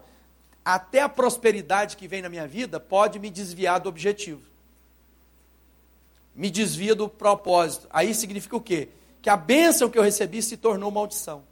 [0.64, 4.42] até a prosperidade que vem na minha vida pode me desviar do objetivo.
[6.37, 7.88] Me desvia do propósito.
[7.90, 8.90] Aí significa o quê?
[9.22, 11.42] Que a bênção que eu recebi se tornou maldição.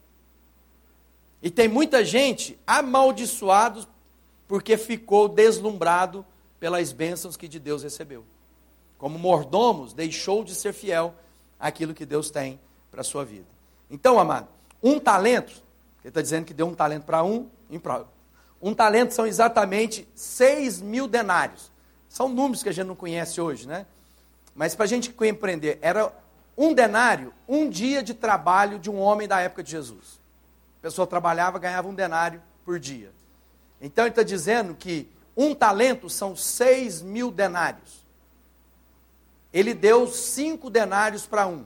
[1.42, 3.86] E tem muita gente amaldiçoado
[4.46, 6.24] porque ficou deslumbrado
[6.60, 8.24] pelas bênçãos que de Deus recebeu.
[8.98, 11.14] Como mordomos, deixou de ser fiel
[11.58, 13.46] àquilo que Deus tem para a sua vida.
[13.90, 14.48] Então, amado,
[14.82, 15.62] um talento,
[16.02, 18.08] ele está dizendo que deu um talento para um, em prova.
[18.60, 21.70] Um talento são exatamente 6 mil denários.
[22.08, 23.86] São números que a gente não conhece hoje, né?
[24.54, 26.12] Mas para a gente compreender, era
[26.56, 30.18] um denário, um dia de trabalho de um homem da época de Jesus.
[30.80, 33.12] A pessoa trabalhava, ganhava um denário por dia.
[33.80, 38.04] Então ele está dizendo que um talento são seis mil denários.
[39.52, 41.64] Ele deu cinco denários para um.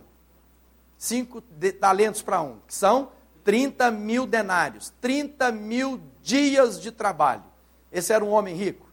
[0.96, 3.10] Cinco de, talentos para um, que são
[3.44, 4.92] 30 mil denários.
[5.00, 7.42] 30 mil dias de trabalho.
[7.90, 8.86] Esse era um homem rico.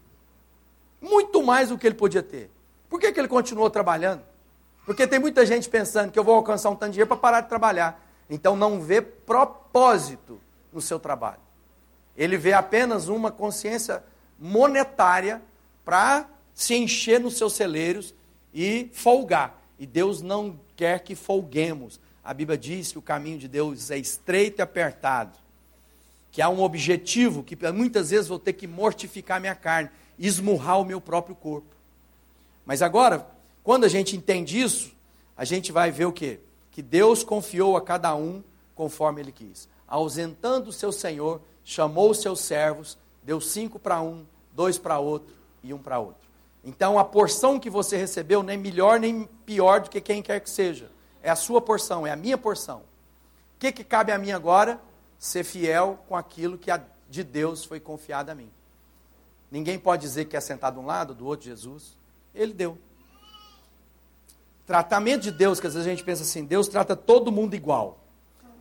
[1.00, 2.50] Muito mais do que ele podia ter.
[2.88, 4.22] Por que, que ele continuou trabalhando?
[4.84, 7.40] Porque tem muita gente pensando que eu vou alcançar um tanto de dinheiro para parar
[7.42, 8.04] de trabalhar.
[8.28, 10.40] Então não vê propósito
[10.72, 11.40] no seu trabalho.
[12.16, 14.02] Ele vê apenas uma consciência
[14.38, 15.40] monetária
[15.84, 18.14] para se encher nos seus celeiros
[18.54, 19.62] e folgar.
[19.78, 21.98] E Deus não quer que folguemos.
[22.22, 25.38] A Bíblia diz que o caminho de Deus é estreito e apertado.
[26.30, 30.84] Que há um objetivo que muitas vezes vou ter que mortificar minha carne, esmurrar o
[30.84, 31.74] meu próprio corpo.
[32.64, 33.26] Mas agora,
[33.64, 34.92] quando a gente entende isso,
[35.36, 36.38] a gente vai ver o quê?
[36.70, 38.42] Que Deus confiou a cada um
[38.74, 39.68] conforme ele quis.
[39.88, 45.34] Ausentando o seu Senhor, chamou os seus servos, deu cinco para um, dois para outro
[45.62, 46.19] e um para outro.
[46.64, 50.50] Então a porção que você recebeu nem melhor nem pior do que quem quer que
[50.50, 50.90] seja.
[51.22, 52.78] É a sua porção, é a minha porção.
[52.78, 54.80] O que, que cabe a mim agora?
[55.18, 56.70] Ser fiel com aquilo que
[57.08, 58.50] de Deus foi confiado a mim.
[59.50, 61.96] Ninguém pode dizer que é sentado de um lado, do outro, Jesus.
[62.34, 62.78] Ele deu.
[64.66, 68.00] Tratamento de Deus, que às vezes a gente pensa assim, Deus trata todo mundo igual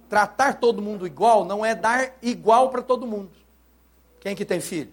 [0.09, 3.29] tratar todo mundo igual não é dar igual para todo mundo.
[4.19, 4.91] Quem que tem filho?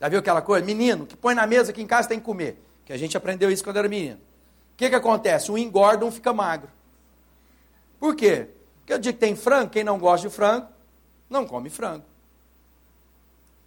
[0.00, 0.64] Já viu aquela coisa?
[0.64, 2.62] Menino, que põe na mesa aqui em casa tem que comer.
[2.84, 4.18] Que a gente aprendeu isso quando era menino.
[4.74, 5.50] O que, que acontece?
[5.50, 6.68] Um engorda, um fica magro.
[7.98, 8.48] Por quê?
[8.78, 10.68] Porque o dia que tem frango, quem não gosta de frango,
[11.28, 12.04] não come frango.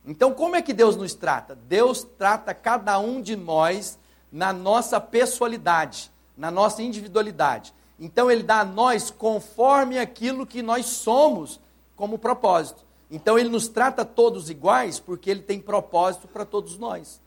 [0.06, 1.56] Então, como é que Deus nos trata?
[1.56, 3.98] Deus trata cada um de nós
[4.32, 7.74] na nossa pessoalidade, na nossa individualidade.
[8.00, 11.60] Então, Ele dá a nós conforme aquilo que nós somos
[11.96, 12.86] como propósito.
[13.10, 17.20] Então, Ele nos trata todos iguais porque Ele tem propósito para todos nós.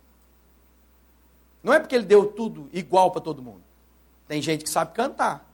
[1.62, 3.62] Não é porque Ele deu tudo igual para todo mundo.
[4.28, 5.48] Tem gente que sabe cantar.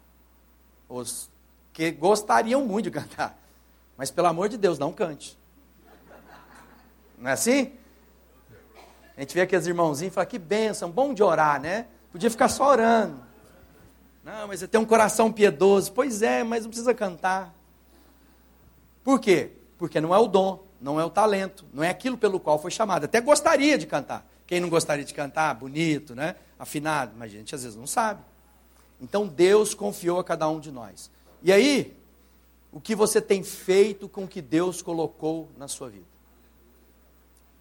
[0.89, 1.31] Os
[1.73, 3.39] que gostariam muito de cantar.
[3.97, 5.37] Mas, pelo amor de Deus, não cante.
[7.17, 7.73] Não é assim?
[9.17, 11.87] A gente vê aqueles irmãozinhos e fala, que bênção, bom de orar, né?
[12.13, 13.21] Podia ficar só orando.
[14.23, 15.93] Não, mas você tem um coração piedoso.
[15.93, 17.53] Pois é, mas não precisa cantar.
[19.03, 19.53] Por quê?
[19.79, 22.71] Porque não é o dom, não é o talento, não é aquilo pelo qual foi
[22.71, 23.05] chamado.
[23.05, 24.29] Até gostaria de cantar.
[24.47, 26.37] Quem não gostaria de cantar, bonito, né?
[26.59, 28.21] Afinado, mas a gente às vezes não sabe.
[29.01, 31.11] Então Deus confiou a cada um de nós.
[31.43, 31.97] E aí,
[32.73, 36.07] o que você tem feito com o que Deus colocou na sua vida?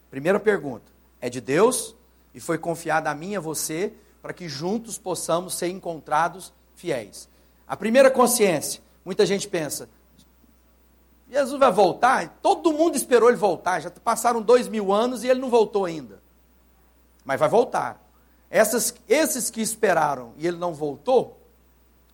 [0.10, 1.96] Primeira pergunta: é de Deus
[2.34, 7.30] e foi confiada a mim e a você para que juntos possamos ser encontrados fiéis.
[7.68, 9.90] A primeira consciência, muita gente pensa,
[11.30, 12.40] Jesus vai voltar?
[12.42, 16.22] Todo mundo esperou ele voltar, já passaram dois mil anos e ele não voltou ainda.
[17.26, 18.02] Mas vai voltar.
[18.50, 21.38] Essas, esses que esperaram e ele não voltou,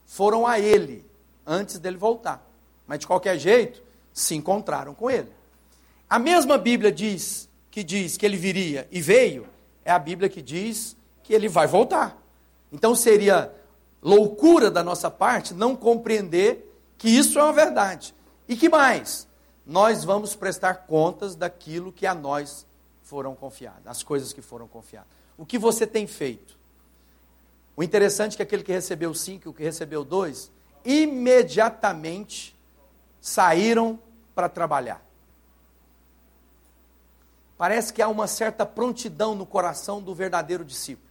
[0.06, 1.06] foram a ele
[1.45, 2.43] antes dele voltar.
[2.88, 5.30] Mas de qualquer jeito, se encontraram com ele.
[6.10, 9.47] A mesma Bíblia diz que diz que ele viria e veio,
[9.84, 12.17] é a Bíblia que diz que ele vai voltar.
[12.71, 13.52] Então seria
[14.02, 18.13] loucura da nossa parte não compreender que isso é uma verdade.
[18.47, 19.27] E que mais?
[19.65, 22.65] Nós vamos prestar contas daquilo que a nós
[23.03, 25.10] foram confiadas, as coisas que foram confiadas.
[25.38, 26.58] O que você tem feito?
[27.75, 30.51] O interessante é que aquele que recebeu cinco e o que recebeu dois,
[30.86, 32.56] imediatamente
[33.21, 33.99] saíram
[34.36, 35.03] para trabalhar.
[37.58, 41.08] Parece que há uma certa prontidão no coração do verdadeiro discípulo.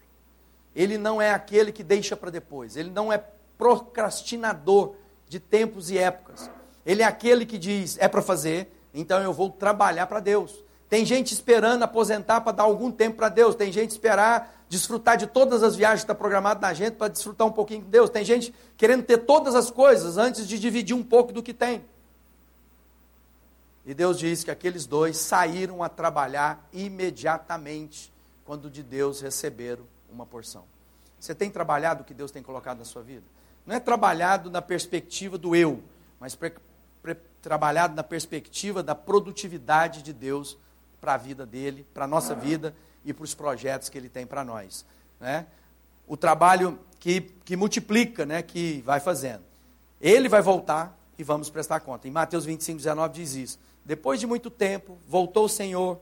[0.75, 3.18] Ele não é aquele que deixa para depois, ele não é
[3.57, 4.95] procrastinador
[5.29, 6.51] de tempos e épocas.
[6.85, 10.55] Ele é aquele que diz: é para fazer, então eu vou trabalhar para Deus.
[10.88, 13.55] Tem gente esperando aposentar para dar algum tempo para Deus.
[13.55, 17.47] Tem gente esperar desfrutar de todas as viagens que está programado na gente para desfrutar
[17.47, 18.09] um pouquinho de Deus.
[18.09, 21.85] Tem gente querendo ter todas as coisas antes de dividir um pouco do que tem.
[23.85, 28.12] E Deus diz que aqueles dois saíram a trabalhar imediatamente
[28.47, 30.64] quando de Deus receberam uma porção.
[31.21, 33.25] Você tem trabalhado o que Deus tem colocado na sua vida?
[33.66, 35.83] Não é trabalhado na perspectiva do eu,
[36.18, 36.37] mas
[37.42, 40.57] trabalhado na perspectiva da produtividade de Deus
[41.00, 42.74] para a vida dele, para a nossa vida
[43.05, 44.87] e para os projetos que ele tem para nós.
[45.20, 45.46] Né?
[46.07, 49.42] O trabalho que, que multiplica, né, que vai fazendo.
[50.00, 52.07] Ele vai voltar e vamos prestar conta.
[52.07, 53.59] Em Mateus 25, 19 diz isso.
[53.85, 55.98] Depois de muito tempo, voltou o Senhor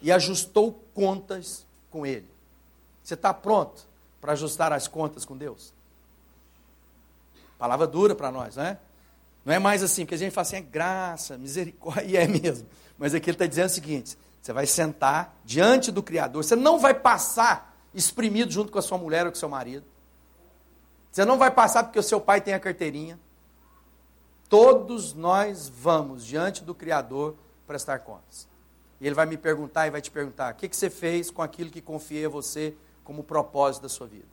[0.00, 2.28] e ajustou contas com ele.
[3.04, 3.86] Você está pronto
[4.20, 5.72] para ajustar as contas com Deus?
[7.58, 8.78] Palavra dura para nós, não é?
[9.48, 12.68] Não é mais assim, porque a gente fala assim, é graça, misericórdia, e é mesmo.
[12.98, 16.78] Mas aqui ele está dizendo o seguinte: você vai sentar diante do Criador, você não
[16.78, 19.86] vai passar exprimido junto com a sua mulher ou com o seu marido.
[21.10, 23.18] Você não vai passar porque o seu pai tem a carteirinha.
[24.50, 27.34] Todos nós vamos diante do Criador
[27.66, 28.46] prestar contas.
[29.00, 31.40] E ele vai me perguntar e vai te perguntar: o que, que você fez com
[31.40, 34.28] aquilo que confiei a você como propósito da sua vida?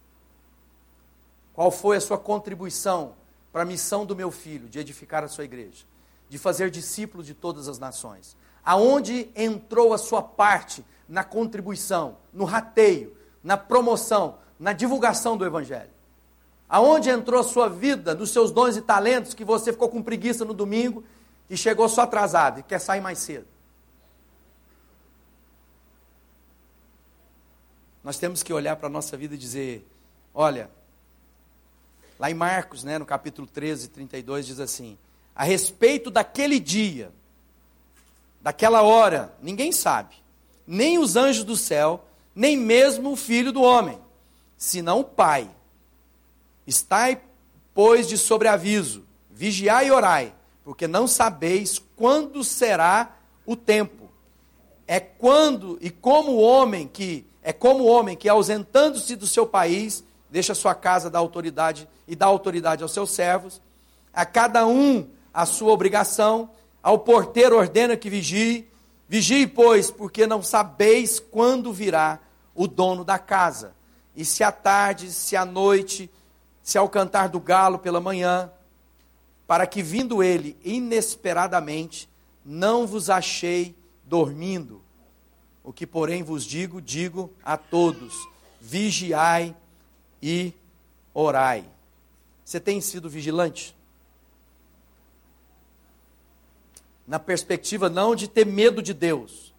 [1.54, 3.14] Qual foi a sua contribuição
[3.56, 5.86] para a missão do meu filho de edificar a sua igreja,
[6.28, 8.36] de fazer discípulos de todas as nações?
[8.66, 15.90] Aonde entrou a sua parte na contribuição, no rateio, na promoção, na divulgação do Evangelho?
[16.68, 20.44] Aonde entrou a sua vida, nos seus dons e talentos, que você ficou com preguiça
[20.44, 21.02] no domingo
[21.50, 23.48] e chegou só atrasado e quer sair mais cedo?
[28.04, 29.88] Nós temos que olhar para a nossa vida e dizer:
[30.34, 30.70] olha,
[32.20, 34.98] lá em Marcos, né, no capítulo 13, 32, diz assim:
[35.36, 37.12] a respeito daquele dia,
[38.42, 40.16] daquela hora, ninguém sabe,
[40.66, 44.00] nem os anjos do céu, nem mesmo o filho do homem,
[44.58, 45.50] senão o Pai
[46.66, 47.22] Estai,
[47.74, 54.10] pois, de sobreaviso, vigiai e orai, porque não sabeis quando será o tempo.
[54.88, 59.46] É quando e como o homem que é como o homem que ausentando-se do seu
[59.46, 60.04] país,
[60.36, 63.62] deixa sua casa da autoridade e dá autoridade aos seus servos,
[64.14, 66.50] a cada um a sua obrigação,
[66.84, 68.68] ao porteiro ordena que vigie,
[69.08, 72.20] Vigie, pois, porque não sabeis quando virá
[72.54, 73.74] o dono da casa,
[74.14, 76.12] e se à tarde, se à noite,
[76.62, 78.52] se ao cantar do galo pela manhã,
[79.48, 82.10] para que vindo ele inesperadamente,
[82.44, 83.74] não vos achei
[84.04, 84.82] dormindo.
[85.64, 88.14] O que, porém, vos digo, digo a todos:
[88.60, 89.56] vigiai
[90.28, 90.52] e
[91.14, 91.64] orai.
[92.44, 93.76] Você tem sido vigilante?
[97.06, 99.54] Na perspectiva não de ter medo de Deus,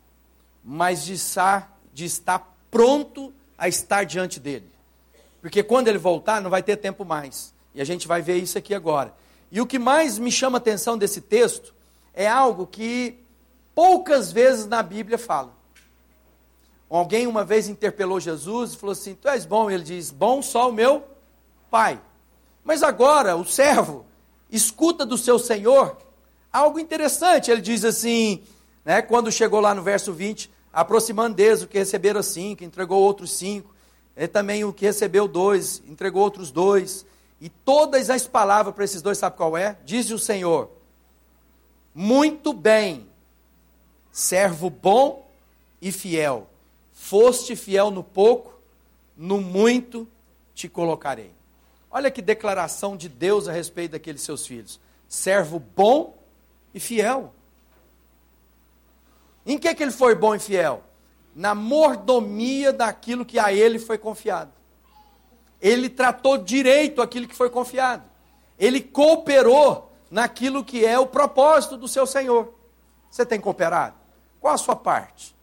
[0.65, 4.69] mas de estar, de estar pronto a estar diante dele.
[5.41, 7.55] Porque quando ele voltar, não vai ter tempo mais.
[7.73, 9.15] E a gente vai ver isso aqui agora.
[9.53, 11.73] E o que mais me chama a atenção desse texto
[12.13, 13.17] é algo que
[13.73, 15.56] poucas vezes na Bíblia fala.
[16.89, 19.71] Alguém uma vez interpelou Jesus e falou assim: Tu és bom?
[19.71, 21.05] Ele diz: Bom só o meu
[21.71, 22.01] pai.
[22.65, 24.07] Mas agora o servo
[24.51, 25.97] escuta do seu senhor
[26.53, 27.51] algo interessante.
[27.51, 28.43] Ele diz assim,
[28.85, 33.33] né, quando chegou lá no verso 20: Aproximando deles o que receberam cinco, entregou outros
[33.33, 33.75] cinco.
[34.17, 37.05] E também o que recebeu dois, entregou outros dois.
[37.41, 39.77] E todas as palavras para esses dois, sabe qual é?
[39.85, 40.71] Diz o Senhor:
[41.95, 43.07] Muito bem,
[44.11, 45.31] servo bom
[45.81, 46.49] e fiel.
[47.07, 48.61] Foste fiel no pouco,
[49.17, 50.09] no muito
[50.53, 51.31] te colocarei.
[51.89, 54.81] Olha que declaração de Deus a respeito daqueles seus filhos.
[55.09, 56.19] Servo bom
[56.75, 57.33] e fiel.
[59.47, 60.83] Em que, que ele foi bom e fiel?
[61.33, 64.51] Na mordomia daquilo que a ele foi confiado.
[65.63, 68.03] Ele tratou direito aquilo que foi confiado.
[68.59, 72.53] Ele cooperou naquilo que é o propósito do seu Senhor.
[73.09, 73.95] Você tem cooperado?
[74.41, 75.36] Qual a sua parte?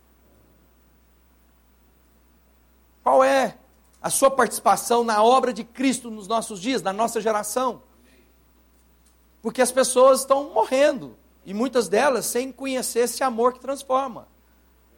[3.03, 3.57] Qual é
[4.01, 7.83] a sua participação na obra de Cristo nos nossos dias, na nossa geração?
[9.41, 14.27] Porque as pessoas estão morrendo, e muitas delas sem conhecer esse amor que transforma,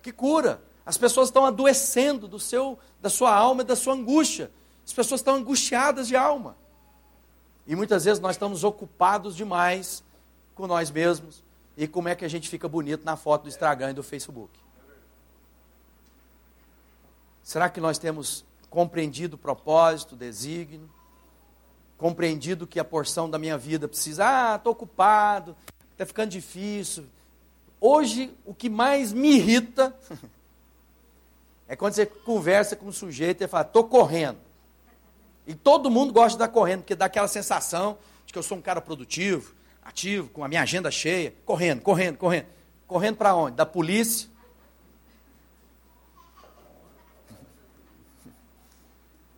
[0.04, 0.62] que cura.
[0.86, 4.52] As pessoas estão adoecendo do seu, da sua alma e da sua angústia.
[4.86, 6.56] As pessoas estão angustiadas de alma.
[7.66, 10.04] E muitas vezes nós estamos ocupados demais
[10.54, 11.44] com nós mesmos
[11.76, 14.52] e como é que a gente fica bonito na foto do Instagram e do Facebook.
[17.46, 20.90] Será que nós temos compreendido o propósito, o desígnio?
[21.96, 25.56] Compreendido que a porção da minha vida precisa, ah, estou ocupado,
[25.92, 27.06] está ficando difícil.
[27.80, 29.96] Hoje, o que mais me irrita
[31.70, 34.40] é quando você conversa com um sujeito e fala, estou correndo.
[35.46, 38.58] E todo mundo gosta de estar correndo, porque dá aquela sensação de que eu sou
[38.58, 42.48] um cara produtivo, ativo, com a minha agenda cheia, correndo, correndo, correndo.
[42.88, 43.56] Correndo para onde?
[43.56, 44.35] Da polícia.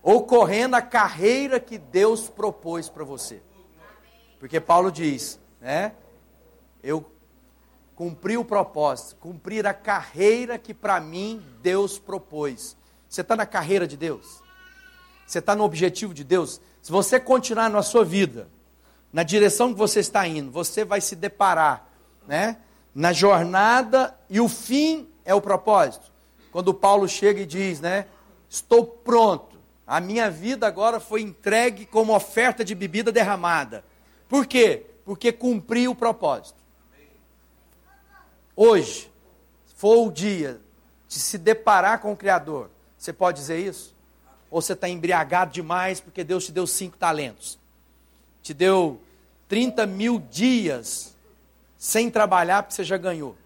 [0.08, 3.42] Ou correndo a carreira que Deus propôs para você.
[4.40, 5.92] Porque Paulo diz, né?
[6.82, 7.12] Eu
[7.94, 12.78] cumpri o propósito, cumprir a carreira que para mim Deus propôs.
[13.10, 14.42] Você está na carreira de Deus?
[15.26, 16.62] Você está no objetivo de Deus?
[16.82, 18.48] Se você continuar na sua vida,
[19.12, 21.86] na direção que você está indo, você vai se deparar,
[22.26, 22.60] né?
[22.96, 26.14] Na jornada e o fim é o propósito.
[26.50, 28.08] Quando Paulo chega e diz, né?
[28.50, 29.57] Estou pronto.
[29.88, 33.86] A minha vida agora foi entregue como oferta de bebida derramada.
[34.28, 34.86] Por quê?
[35.06, 36.60] Porque cumpri o propósito.
[38.54, 39.10] Hoje,
[39.78, 40.60] for o dia
[41.08, 43.96] de se deparar com o Criador, você pode dizer isso?
[44.52, 47.58] Ou você está embriagado demais porque Deus te deu cinco talentos?
[48.44, 49.00] Te deu
[49.48, 51.16] 30 mil dias
[51.78, 53.38] sem trabalhar porque você já ganhou.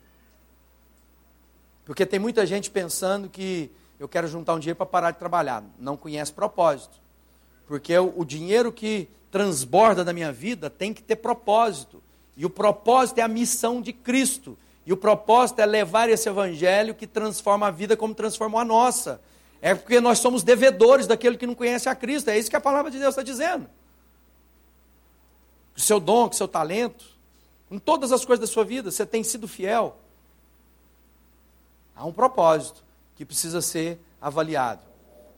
[1.85, 3.69] Porque tem muita gente pensando que
[4.01, 5.63] eu quero juntar um dinheiro para parar de trabalhar.
[5.77, 6.97] Não conhece propósito.
[7.67, 12.01] Porque o, o dinheiro que transborda da minha vida tem que ter propósito.
[12.35, 14.57] E o propósito é a missão de Cristo.
[14.87, 19.21] E o propósito é levar esse evangelho que transforma a vida como transformou a nossa.
[19.61, 22.31] É porque nós somos devedores daquele que não conhece a Cristo.
[22.31, 23.69] É isso que a palavra de Deus está dizendo.
[25.77, 27.05] O seu dom, o seu talento,
[27.69, 29.95] em todas as coisas da sua vida, você tem sido fiel.
[31.95, 34.81] Há um propósito que precisa ser avaliado.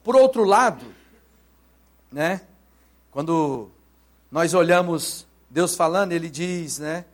[0.03, 0.86] Por outro lado,
[2.11, 2.41] né,
[3.11, 3.69] quando
[4.32, 7.05] nós olhamos Deus falando, ele diz, né,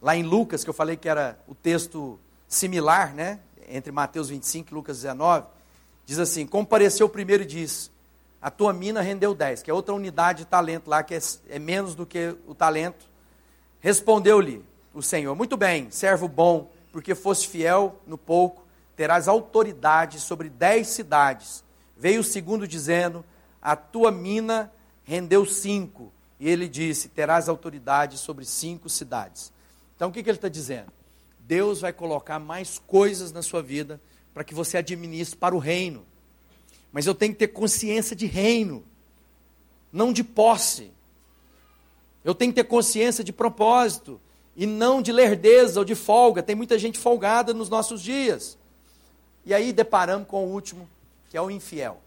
[0.00, 4.70] lá em Lucas, que eu falei que era o texto similar, né, entre Mateus 25
[4.70, 5.46] e Lucas 19,
[6.06, 7.90] Diz assim: compareceu primeiro e disse:
[8.40, 11.58] A tua mina rendeu 10, que é outra unidade de talento lá, que é, é
[11.58, 13.06] menos do que o talento.
[13.80, 18.63] Respondeu-lhe o Senhor: Muito bem, servo bom, porque foste fiel no pouco,
[18.96, 21.64] terás autoridade sobre dez cidades.
[21.96, 23.24] Veio o segundo dizendo:
[23.60, 24.72] A tua mina
[25.04, 26.12] rendeu cinco.
[26.38, 29.52] E ele disse: Terás autoridade sobre cinco cidades.
[29.96, 30.92] Então o que, que ele está dizendo?
[31.38, 34.00] Deus vai colocar mais coisas na sua vida
[34.32, 36.04] para que você administre para o reino.
[36.92, 38.84] Mas eu tenho que ter consciência de reino,
[39.92, 40.90] não de posse.
[42.24, 44.20] Eu tenho que ter consciência de propósito
[44.56, 46.42] e não de lerdeza ou de folga.
[46.42, 48.56] Tem muita gente folgada nos nossos dias.
[49.44, 50.88] E aí deparamos com o último,
[51.30, 52.00] que é o infiel.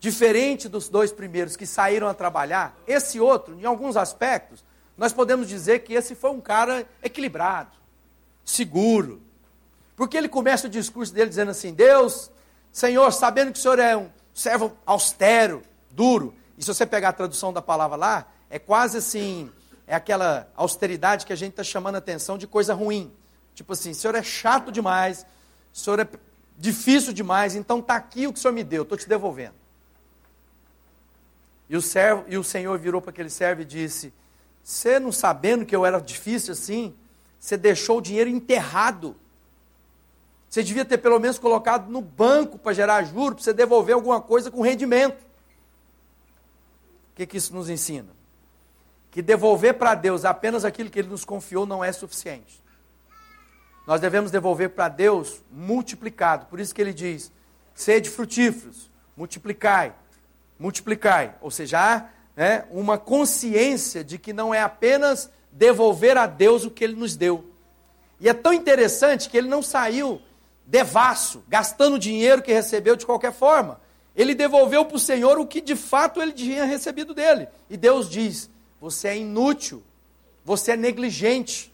[0.00, 4.64] Diferente dos dois primeiros que saíram a trabalhar, esse outro, em alguns aspectos,
[4.96, 7.70] nós podemos dizer que esse foi um cara equilibrado,
[8.44, 9.22] seguro.
[9.96, 12.30] Porque ele começa o discurso dele dizendo assim: Deus,
[12.72, 17.12] Senhor, sabendo que o Senhor é um servo austero, duro, e se você pegar a
[17.12, 19.50] tradução da palavra lá, é quase assim,
[19.86, 23.12] é aquela austeridade que a gente está chamando a atenção de coisa ruim.
[23.54, 25.26] Tipo assim, o Senhor é chato demais,
[25.72, 26.08] Senhor é
[26.58, 29.54] difícil demais, então está aqui o que o Senhor me deu, estou te devolvendo.
[31.68, 34.12] E o, servo, e o Senhor virou para aquele servo e disse:
[34.62, 36.94] Você não sabendo que eu era difícil assim,
[37.40, 39.16] você deixou o dinheiro enterrado.
[40.48, 44.20] Você devia ter pelo menos colocado no banco para gerar juros, para você devolver alguma
[44.20, 45.18] coisa com rendimento.
[47.12, 48.08] O que, que isso nos ensina?
[49.10, 52.62] Que devolver para Deus apenas aquilo que Ele nos confiou não é suficiente.
[53.86, 56.46] Nós devemos devolver para Deus multiplicado.
[56.46, 57.32] Por isso que Ele diz:
[57.74, 59.92] sede frutíferos, multiplicai,
[60.58, 61.34] multiplicai.
[61.40, 62.06] Ou seja, há
[62.36, 67.16] né, uma consciência de que não é apenas devolver a Deus o que Ele nos
[67.16, 67.44] deu.
[68.20, 70.20] E é tão interessante que Ele não saiu
[70.66, 73.80] devasso, gastando dinheiro que recebeu de qualquer forma.
[74.14, 77.48] Ele devolveu para o Senhor o que de fato ele tinha recebido dele.
[77.68, 79.82] E Deus diz: Você é inútil,
[80.44, 81.71] você é negligente.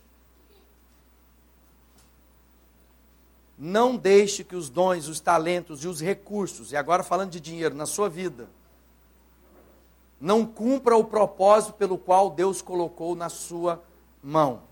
[3.58, 7.74] Não deixe que os dons, os talentos e os recursos, e agora falando de dinheiro,
[7.74, 8.48] na sua vida,
[10.20, 13.82] não cumpra o propósito pelo qual Deus colocou na sua
[14.22, 14.62] mão.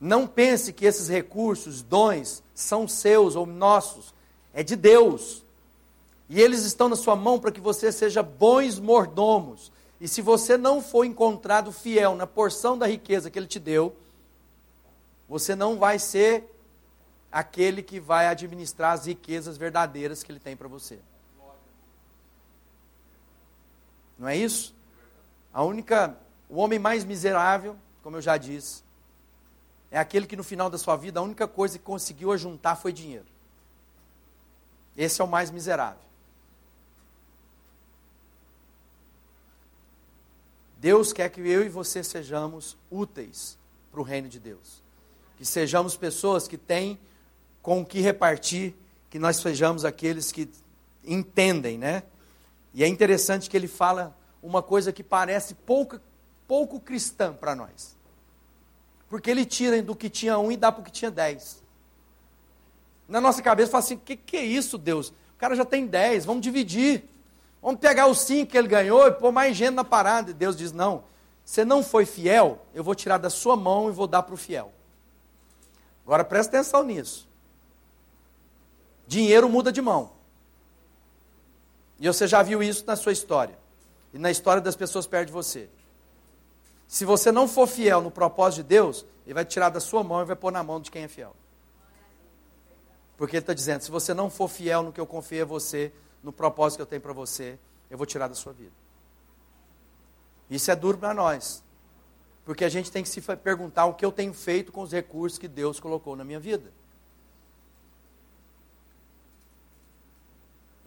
[0.00, 4.14] Não pense que esses recursos, dons, são seus ou nossos.
[4.52, 5.42] É de Deus.
[6.28, 9.72] E eles estão na sua mão para que você seja bons mordomos.
[10.00, 13.94] E se você não for encontrado fiel na porção da riqueza que Ele te deu,
[15.28, 16.44] você não vai ser
[17.36, 20.98] aquele que vai administrar as riquezas verdadeiras que Ele tem para você.
[24.18, 24.74] Não é isso?
[25.52, 26.16] A única,
[26.48, 28.82] o homem mais miserável, como eu já disse,
[29.90, 32.90] é aquele que no final da sua vida a única coisa que conseguiu ajuntar foi
[32.90, 33.26] dinheiro.
[34.96, 36.00] Esse é o mais miserável.
[40.78, 43.58] Deus quer que eu e você sejamos úteis
[43.92, 44.82] para o reino de Deus.
[45.36, 46.98] Que sejamos pessoas que têm
[47.66, 48.76] com o que repartir,
[49.10, 50.48] que nós sejamos aqueles que
[51.04, 52.04] entendem, né?
[52.72, 55.98] E é interessante que ele fala uma coisa que parece pouco,
[56.46, 57.96] pouco cristã para nós.
[59.08, 61.60] Porque ele tira do que tinha um e dá para o que tinha dez.
[63.08, 65.08] Na nossa cabeça fala assim: o que, que é isso, Deus?
[65.08, 67.02] O cara já tem dez, vamos dividir.
[67.60, 70.30] Vamos pegar os cinco que ele ganhou e pôr mais gente na parada.
[70.30, 71.02] E Deus diz: não,
[71.44, 74.36] você não foi fiel, eu vou tirar da sua mão e vou dar para o
[74.36, 74.72] fiel.
[76.04, 77.26] Agora presta atenção nisso.
[79.06, 80.12] Dinheiro muda de mão.
[81.98, 83.58] E você já viu isso na sua história.
[84.12, 85.68] E na história das pessoas perto de você.
[86.88, 90.22] Se você não for fiel no propósito de Deus, Ele vai tirar da sua mão
[90.22, 91.34] e vai pôr na mão de quem é fiel.
[93.16, 95.92] Porque Ele está dizendo: se você não for fiel no que eu confiei a você,
[96.22, 97.58] no propósito que eu tenho para você,
[97.90, 98.72] eu vou tirar da sua vida.
[100.48, 101.62] Isso é duro para nós.
[102.44, 105.38] Porque a gente tem que se perguntar o que eu tenho feito com os recursos
[105.38, 106.70] que Deus colocou na minha vida.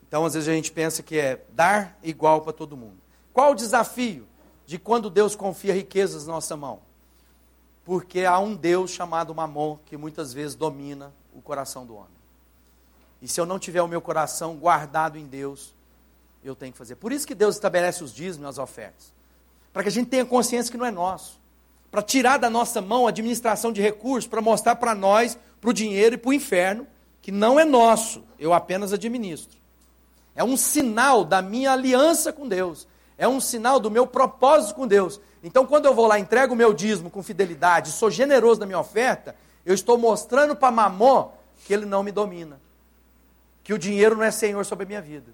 [0.10, 2.98] Então, às vezes a gente pensa que é dar igual para todo mundo.
[3.32, 4.28] Qual o desafio?
[4.70, 6.80] de quando Deus confia riquezas na nossa mão?
[7.84, 12.20] Porque há um Deus chamado Mamon que muitas vezes domina o coração do homem.
[13.20, 15.74] E se eu não tiver o meu coração guardado em Deus,
[16.44, 16.98] eu tenho que fazer.
[16.98, 19.12] Por isso que Deus estabelece os dízimos e as ofertas.
[19.74, 21.40] Para que a gente tenha consciência que não é nosso.
[21.90, 25.74] Para tirar da nossa mão a administração de recursos, para mostrar para nós, para o
[25.74, 26.86] dinheiro e para o inferno,
[27.24, 29.59] que não é nosso, eu apenas administro.
[30.40, 32.88] É um sinal da minha aliança com Deus
[33.20, 35.20] é um sinal do meu propósito com Deus.
[35.44, 38.80] Então, quando eu vou lá, entrego o meu dízimo com fidelidade, sou generoso na minha
[38.80, 39.36] oferta,
[39.66, 41.30] eu estou mostrando para Mamon
[41.66, 42.62] que ele não me domina.
[43.62, 45.34] Que o dinheiro não é senhor sobre a minha vida.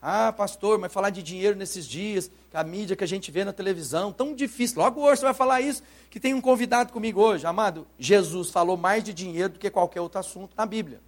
[0.00, 3.52] Ah, pastor, mas falar de dinheiro nesses dias, a mídia que a gente vê na
[3.52, 4.78] televisão, tão difícil.
[4.78, 7.44] Logo hoje você vai falar isso, que tem um convidado comigo hoje.
[7.44, 11.00] Amado, Jesus falou mais de dinheiro do que qualquer outro assunto na Bíblia.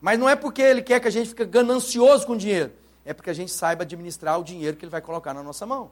[0.00, 2.72] Mas não é porque ele quer que a gente fique ganancioso com dinheiro
[3.04, 5.90] é porque a gente saiba administrar o dinheiro que Ele vai colocar na nossa mão.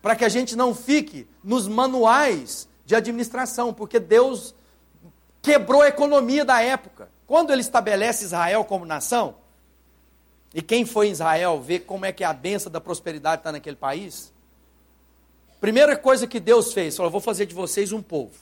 [0.00, 4.54] para que a gente não fique nos manuais de administração, porque Deus
[5.42, 7.10] quebrou a economia da época.
[7.26, 9.34] Quando ele estabelece Israel como nação,
[10.54, 13.74] e quem foi em Israel ver como é que a benção da prosperidade está naquele
[13.74, 14.32] país,
[15.60, 18.34] primeira coisa que Deus fez, falou: vou fazer de vocês um povo.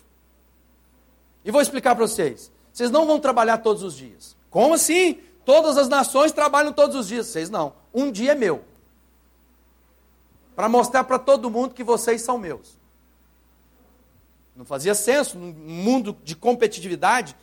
[1.42, 2.50] E vou explicar para vocês.
[2.76, 4.36] Vocês não vão trabalhar todos os dias.
[4.50, 5.18] Como assim?
[5.46, 7.26] Todas as nações trabalham todos os dias.
[7.26, 7.72] Vocês não.
[7.92, 8.62] Um dia é meu.
[10.54, 12.76] Para mostrar para todo mundo que vocês são meus.
[14.54, 15.38] Não fazia senso.
[15.38, 17.34] No mundo de competitividade,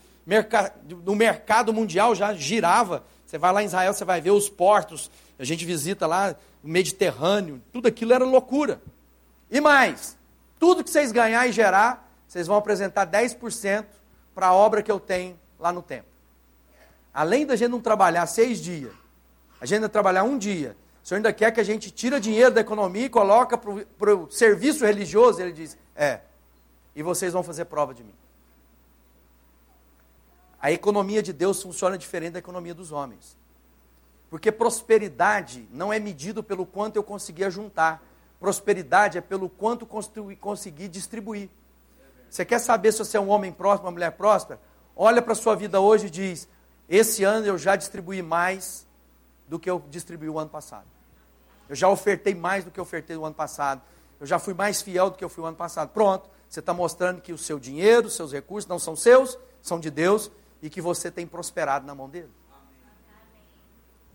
[1.03, 3.03] no mercado mundial já girava.
[3.25, 5.09] Você vai lá em Israel, você vai ver os portos.
[5.39, 7.59] A gente visita lá o Mediterrâneo.
[7.71, 8.79] Tudo aquilo era loucura.
[9.49, 10.15] E mais,
[10.59, 13.83] tudo que vocês ganhar e gerar, vocês vão apresentar 10%
[14.33, 16.11] para a obra que eu tenho lá no templo.
[17.13, 18.91] Além da gente não trabalhar seis dias,
[19.61, 22.51] a gente ainda trabalhar um dia, o senhor ainda quer que a gente tira dinheiro
[22.51, 25.41] da economia e coloca para o serviço religioso?
[25.41, 26.21] Ele diz, é,
[26.95, 28.13] e vocês vão fazer prova de mim.
[30.61, 33.35] A economia de Deus funciona diferente da economia dos homens.
[34.29, 38.01] Porque prosperidade não é medido pelo quanto eu conseguia juntar.
[38.39, 41.49] Prosperidade é pelo quanto consegui distribuir.
[42.33, 44.59] Você quer saber se você é um homem próspero, uma mulher próspera?
[44.95, 46.49] Olha para a sua vida hoje e diz:
[46.89, 48.87] esse ano eu já distribuí mais
[49.47, 50.87] do que eu distribuí o ano passado.
[51.69, 53.83] Eu já ofertei mais do que eu ofertei o ano passado.
[54.19, 55.89] Eu já fui mais fiel do que eu fui o ano passado.
[55.89, 59.79] Pronto, você está mostrando que o seu dinheiro, os seus recursos não são seus, são
[59.79, 62.31] de Deus e que você tem prosperado na mão dele.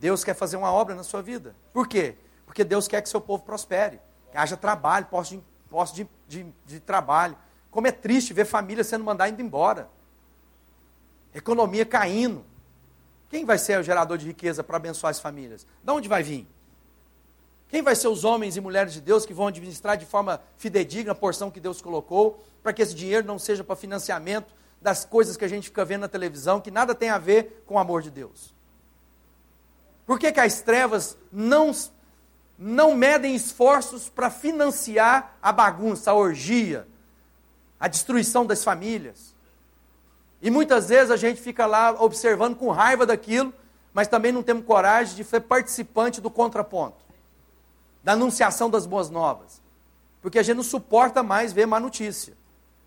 [0.01, 1.55] Deus quer fazer uma obra na sua vida.
[1.73, 2.17] Por quê?
[2.45, 4.01] Porque Deus quer que seu povo prospere,
[4.33, 7.37] que haja trabalho, posse de, posse de, de, de trabalho.
[7.71, 9.89] Como é triste ver família sendo mandada indo embora.
[11.35, 12.45] Economia caindo.
[13.29, 15.67] Quem vai ser o gerador de riqueza para abençoar as famílias?
[15.83, 16.47] De onde vai vir?
[17.69, 21.13] Quem vai ser os homens e mulheres de Deus que vão administrar de forma fidedigna
[21.13, 25.37] a porção que Deus colocou, para que esse dinheiro não seja para financiamento das coisas
[25.37, 28.01] que a gente fica vendo na televisão, que nada tem a ver com o amor
[28.01, 28.55] de Deus?
[30.07, 31.73] Por que, que as trevas não,
[32.59, 36.89] não medem esforços para financiar a bagunça, a orgia,
[37.79, 39.35] a destruição das famílias?
[40.41, 43.53] E muitas vezes a gente fica lá observando com raiva daquilo,
[43.93, 46.97] mas também não temos coragem de ser participante do contraponto,
[48.05, 49.61] da anunciação das boas novas.
[50.23, 52.35] Porque a gente não suporta mais ver má notícia.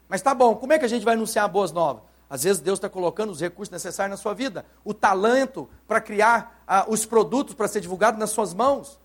[0.08, 2.04] Mas tá bom, como é que a gente vai anunciar boas novas?
[2.30, 6.64] Às vezes Deus está colocando os recursos necessários na sua vida, o talento para criar
[6.66, 8.98] ah, os produtos para ser divulgado nas suas mãos.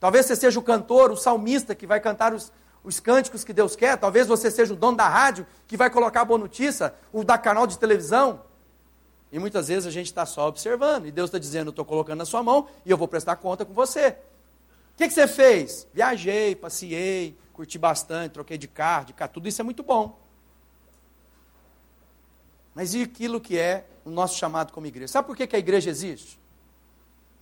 [0.00, 2.50] Talvez você seja o cantor, o salmista que vai cantar os,
[2.88, 3.98] os cânticos que Deus quer.
[3.98, 7.36] Talvez você seja o dono da rádio que vai colocar a boa notícia, o da
[7.36, 8.42] canal de televisão.
[9.30, 11.06] E muitas vezes a gente está só observando.
[11.06, 13.62] E Deus está dizendo: Eu estou colocando na sua mão e eu vou prestar conta
[13.66, 14.16] com você.
[14.94, 15.86] O que, que, você fez?
[15.92, 19.32] Viajei, passei, curti bastante, troquei de carro, de carro.
[19.32, 20.18] Tudo isso é muito bom.
[22.74, 25.12] Mas e aquilo que é o nosso chamado como igreja?
[25.12, 26.40] Sabe por que, que a igreja existe?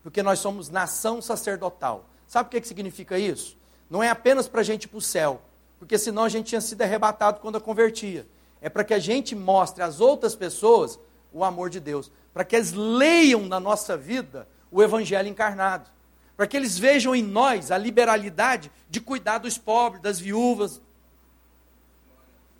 [0.02, 2.04] Porque nós somos nação sacerdotal.
[2.26, 3.55] Sabe o que, que significa isso?
[3.88, 5.40] Não é apenas para a gente ir para o céu,
[5.78, 8.26] porque senão a gente tinha sido arrebatado quando a convertia.
[8.60, 10.98] É para que a gente mostre às outras pessoas
[11.32, 15.88] o amor de Deus, para que eles leiam na nossa vida o Evangelho encarnado,
[16.36, 20.80] para que eles vejam em nós a liberalidade de cuidar dos pobres, das viúvas,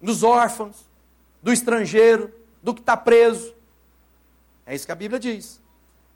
[0.01, 0.77] dos órfãos,
[1.43, 3.55] do estrangeiro, do que está preso.
[4.65, 5.61] É isso que a Bíblia diz.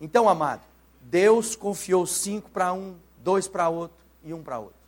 [0.00, 0.62] Então, amado,
[1.02, 4.79] Deus confiou cinco para um, dois para outro e um para outro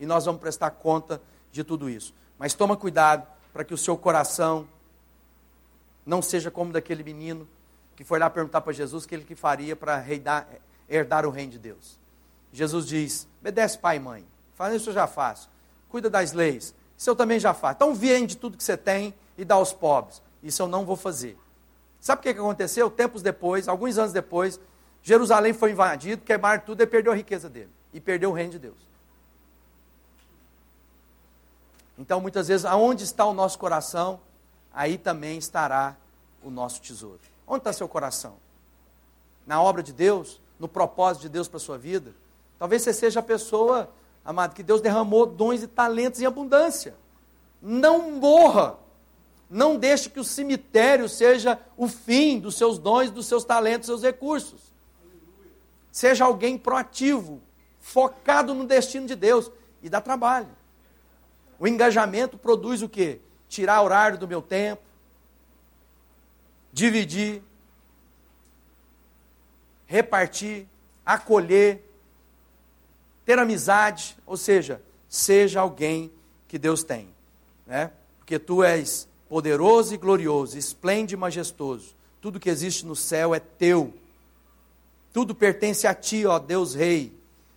[0.00, 1.20] e nós vamos prestar conta
[1.52, 2.14] de tudo isso.
[2.38, 4.66] Mas toma cuidado para que o seu coração
[6.04, 7.46] não seja como daquele menino
[7.94, 10.02] que foi lá perguntar para Jesus o que ele que faria para
[10.88, 11.98] herdar o reino de Deus.
[12.50, 14.24] Jesus diz: obedece pai e mãe.
[14.54, 15.50] Faz isso eu já faço.
[15.88, 16.74] Cuida das leis.
[16.96, 17.76] Isso eu também já faço.
[17.76, 20.22] Então vende tudo que você tem e dá aos pobres.
[20.42, 21.36] Isso eu não vou fazer.
[22.00, 22.90] Sabe o que aconteceu?
[22.90, 24.58] Tempos depois, alguns anos depois,
[25.02, 27.70] Jerusalém foi invadido, queimaram tudo e perdeu a riqueza dele.
[27.92, 28.89] E perdeu o reino de Deus.
[32.00, 34.18] Então, muitas vezes, aonde está o nosso coração,
[34.72, 35.94] aí também estará
[36.42, 37.20] o nosso tesouro.
[37.46, 38.36] Onde está seu coração?
[39.46, 40.40] Na obra de Deus?
[40.58, 42.14] No propósito de Deus para a sua vida?
[42.58, 43.90] Talvez você seja a pessoa,
[44.24, 46.94] amado, que Deus derramou dons e talentos em abundância.
[47.60, 48.78] Não morra.
[49.50, 54.00] Não deixe que o cemitério seja o fim dos seus dons, dos seus talentos, dos
[54.00, 54.72] seus recursos.
[55.92, 57.42] Seja alguém proativo,
[57.78, 59.50] focado no destino de Deus
[59.82, 60.59] e dá trabalho.
[61.60, 63.20] O engajamento produz o quê?
[63.46, 64.82] Tirar horário do meu tempo,
[66.72, 67.42] dividir,
[69.86, 70.66] repartir,
[71.04, 71.84] acolher,
[73.26, 76.10] ter amizade, ou seja, seja alguém
[76.48, 77.08] que Deus tem,
[77.66, 77.92] né?
[78.18, 81.94] Porque tu és poderoso e glorioso, esplêndido e majestoso.
[82.22, 83.92] Tudo que existe no céu é teu.
[85.12, 87.12] Tudo pertence a ti, ó Deus Rei,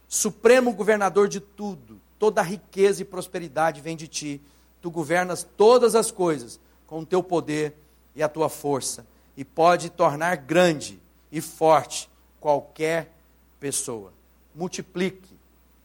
[0.09, 2.02] supremo governador de tudo.
[2.23, 4.41] Toda riqueza e prosperidade vem de ti.
[4.81, 6.57] Tu governas todas as coisas
[6.87, 7.73] com o teu poder
[8.15, 9.05] e a tua força,
[9.35, 12.09] e pode tornar grande e forte
[12.39, 13.11] qualquer
[13.59, 14.13] pessoa.
[14.55, 15.37] Multiplique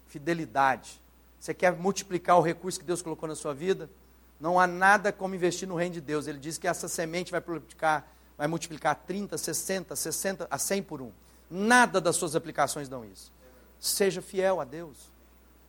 [0.06, 1.00] fidelidade.
[1.40, 3.90] Você quer multiplicar o recurso que Deus colocou na sua vida?
[4.38, 6.28] Não há nada como investir no reino de Deus.
[6.28, 11.02] Ele diz que essa semente vai multiplicar, vai multiplicar 30, 60, 60 a 100 por
[11.02, 11.10] um.
[11.50, 13.32] Nada das suas aplicações dão isso.
[13.80, 15.17] Seja fiel a Deus.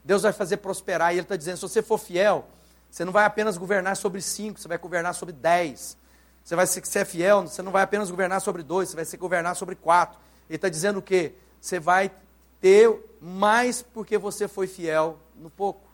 [0.04, 1.12] Deus vai fazer prosperar.
[1.12, 2.48] E Ele está dizendo: se você for fiel,
[2.90, 5.98] você não vai apenas governar sobre cinco, você vai governar sobre dez.
[6.44, 9.18] Você vai ser, ser fiel, você não vai apenas governar sobre dois, você vai ser
[9.18, 10.20] governar sobre quatro.
[10.50, 11.34] Ele está dizendo o quê?
[11.62, 12.12] Você vai
[12.60, 12.92] ter
[13.22, 15.88] mais porque você foi fiel no pouco.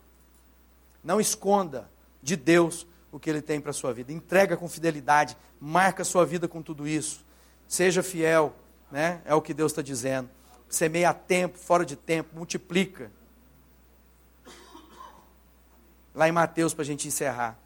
[1.04, 1.90] Não esconda
[2.22, 4.12] de Deus o que Ele tem para a sua vida.
[4.12, 7.24] Entrega com fidelidade, marca a sua vida com tudo isso.
[7.68, 8.54] Seja fiel,
[8.90, 9.20] né?
[9.24, 10.28] é o que Deus está dizendo.
[10.68, 13.10] Semeia a tempo, fora de tempo, multiplica.
[16.16, 17.56] Lá em Mateus, para a gente encerrar.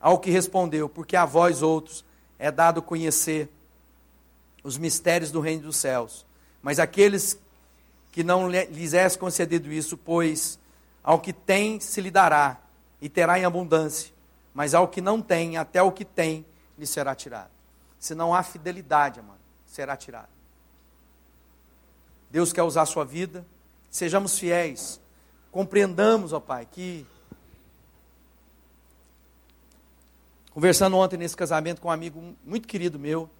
[0.00, 2.04] Ao que respondeu, porque a vós outros
[2.38, 3.48] é dado conhecer
[4.64, 6.26] os mistérios do reino dos céus.
[6.62, 7.38] Mas aqueles
[8.10, 10.58] que não lhes é concedido isso, pois
[11.04, 12.58] ao que tem se lhe dará,
[13.00, 14.12] e terá em abundância,
[14.52, 16.44] mas ao que não tem, até o que tem,
[16.78, 17.50] lhe será tirado.
[17.98, 20.28] Se não há fidelidade, mano, será tirado.
[22.30, 23.46] Deus quer usar a sua vida,
[23.90, 25.00] sejamos fiéis,
[25.50, 27.06] compreendamos, ó Pai, que
[30.60, 33.30] Conversando ontem nesse casamento com um amigo muito querido meu,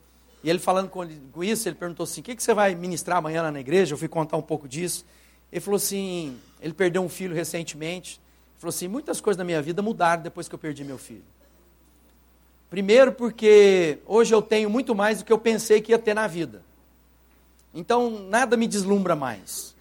[0.42, 1.04] e ele falando com,
[1.42, 3.92] isso, ele perguntou assim: o que, que você vai ministrar amanhã lá na igreja?
[3.92, 5.04] Eu fui contar um pouco disso.
[5.52, 8.12] Ele falou assim: ele perdeu um filho recentemente.
[8.12, 11.22] Ele falou assim: muitas coisas na minha vida mudaram depois que eu perdi meu filho.
[12.70, 16.26] Primeiro, porque hoje eu tenho muito mais do que eu pensei que ia ter na
[16.26, 16.62] vida.
[17.74, 19.74] Então, nada me deslumbra mais.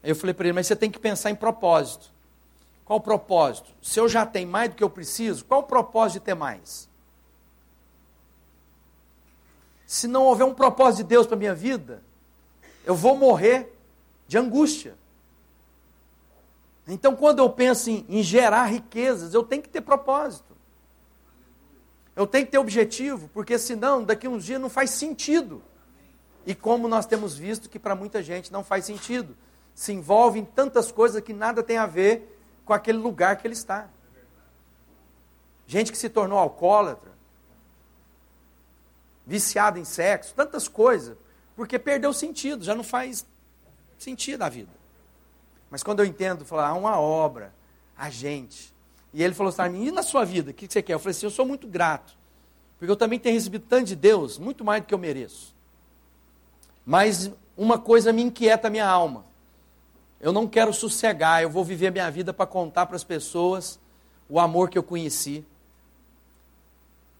[0.00, 2.11] Eu falei para ele: mas você tem que pensar em propósito.
[2.92, 3.70] Qual o propósito?
[3.80, 6.86] Se eu já tenho mais do que eu preciso, qual o propósito de ter mais?
[9.86, 12.02] Se não houver um propósito de Deus para a minha vida,
[12.84, 13.74] eu vou morrer
[14.28, 14.94] de angústia.
[16.86, 20.54] Então, quando eu penso em, em gerar riquezas, eu tenho que ter propósito.
[22.14, 25.62] Eu tenho que ter objetivo, porque senão, daqui a uns dias não faz sentido.
[26.44, 29.34] E como nós temos visto que para muita gente não faz sentido,
[29.74, 32.28] se envolve em tantas coisas que nada tem a ver
[32.64, 33.88] com aquele lugar que ele está.
[35.66, 37.10] Gente que se tornou alcoólatra,
[39.26, 41.16] viciado em sexo, tantas coisas,
[41.56, 43.24] porque perdeu sentido, já não faz
[43.98, 44.70] sentido a vida.
[45.70, 47.52] Mas quando eu entendo, falar, há uma obra,
[47.96, 48.72] a gente.
[49.14, 50.94] E ele falou assim, e na sua vida, o que você quer?
[50.94, 52.14] Eu falei assim, eu sou muito grato,
[52.78, 55.54] porque eu também tenho recebido tanto de Deus, muito mais do que eu mereço.
[56.84, 59.24] Mas uma coisa me inquieta a minha alma.
[60.22, 63.80] Eu não quero sossegar, eu vou viver a minha vida para contar para as pessoas
[64.28, 65.44] o amor que eu conheci.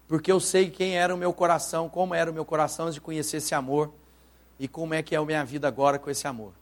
[0.07, 3.01] Porque eu sei quem era o meu coração, como era o meu coração antes de
[3.01, 3.93] conhecer esse amor
[4.57, 6.53] e como é que é a minha vida agora com esse amor.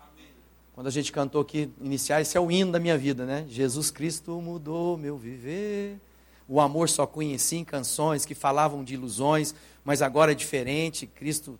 [0.00, 0.26] Amém.
[0.74, 3.46] Quando a gente cantou aqui, iniciar, esse é o hino da minha vida, né?
[3.48, 6.00] Jesus Cristo mudou meu viver.
[6.48, 11.06] O amor só conheci em canções que falavam de ilusões, mas agora é diferente.
[11.06, 11.56] Cristo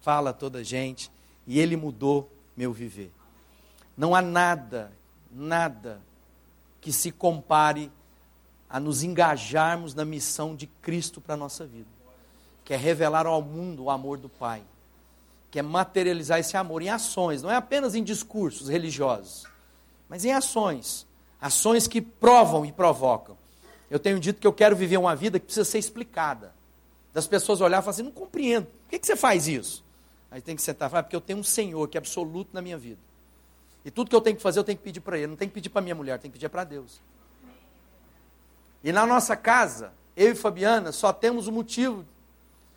[0.00, 1.10] fala a toda a gente
[1.46, 3.12] e ele mudou meu viver.
[3.96, 4.90] Não há nada,
[5.30, 6.00] nada
[6.80, 7.88] que se compare
[8.68, 11.88] a nos engajarmos na missão de Cristo para a nossa vida.
[12.64, 14.62] Que é revelar ao mundo o amor do Pai.
[15.52, 19.46] Que é materializar esse amor em ações, não é apenas em discursos religiosos,
[20.08, 21.06] mas em ações.
[21.40, 23.38] Ações que provam e provocam.
[23.88, 26.52] Eu tenho dito que eu quero viver uma vida que precisa ser explicada.
[27.14, 29.84] Das pessoas olhar e falar assim: não compreendo, por que, que você faz isso?
[30.30, 32.60] Aí tem que sentar e falar, porque eu tenho um Senhor que é absoluto na
[32.60, 33.00] minha vida.
[33.84, 35.28] E tudo que eu tenho que fazer, eu tenho que pedir para Ele.
[35.28, 37.00] Não tenho que pedir para minha mulher, tenho que pedir para Deus.
[38.84, 42.04] E na nossa casa, eu e Fabiana só temos um motivo.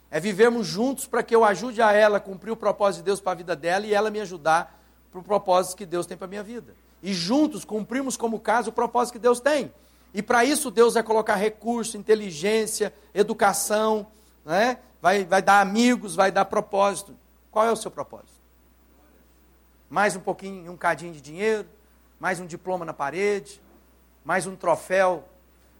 [0.09, 3.19] É vivermos juntos para que eu ajude a ela a cumprir o propósito de Deus
[3.19, 4.77] para a vida dela e ela me ajudar
[5.11, 6.73] para o propósito que Deus tem para a minha vida.
[7.01, 9.71] E juntos cumprimos como caso o propósito que Deus tem.
[10.13, 14.07] E para isso Deus vai colocar recurso, inteligência, educação,
[14.45, 14.77] né?
[15.01, 17.15] vai, vai dar amigos, vai dar propósito.
[17.51, 18.31] Qual é o seu propósito?
[19.89, 21.67] Mais um pouquinho, um cadinho de dinheiro,
[22.17, 23.61] mais um diploma na parede,
[24.23, 25.27] mais um troféu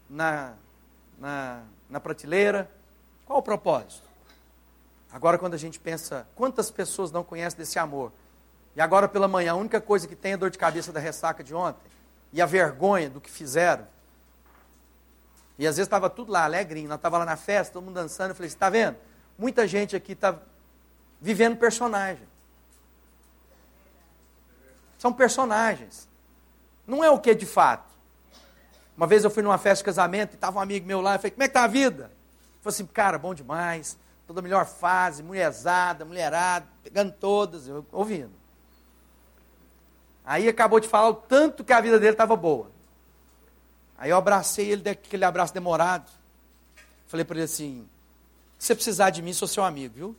[0.10, 0.54] na,
[1.18, 2.70] na, na prateleira.
[3.26, 4.04] Qual o propósito?
[5.14, 8.12] Agora, quando a gente pensa, quantas pessoas não conhecem desse amor?
[8.76, 11.42] E agora pela manhã, a única coisa que tem é dor de cabeça da ressaca
[11.42, 11.90] de ontem.
[12.34, 13.88] E a vergonha do que fizeram.
[15.58, 16.90] E às vezes estava tudo lá, alegrinho.
[16.90, 18.32] Nós estávamos lá na festa, todo mundo dançando.
[18.32, 18.98] Eu falei, está vendo?
[19.38, 20.38] Muita gente aqui está
[21.22, 22.28] vivendo personagem.
[24.98, 26.08] São personagens.
[26.86, 27.90] Não é o que de fato.
[28.98, 31.16] Uma vez eu fui numa festa de casamento e estava um amigo meu lá.
[31.16, 32.06] Eu falei, como é que está a vida?
[32.06, 33.98] Ele falou assim, cara, bom demais.
[34.28, 38.32] Toda melhor fase, mulherzada, mulherada, pegando todas, eu ouvindo.
[40.26, 42.72] Aí acabou de falar o tanto que a vida dele estava boa.
[43.98, 46.10] Aí eu abracei ele daquele abraço demorado.
[47.08, 47.88] Falei para ele assim:
[48.58, 50.16] se você precisar de mim, sou seu amigo, viu?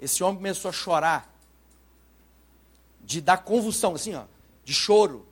[0.00, 1.32] Esse homem começou a chorar,
[3.00, 4.24] de dar convulsão, assim, ó,
[4.64, 5.26] de choro.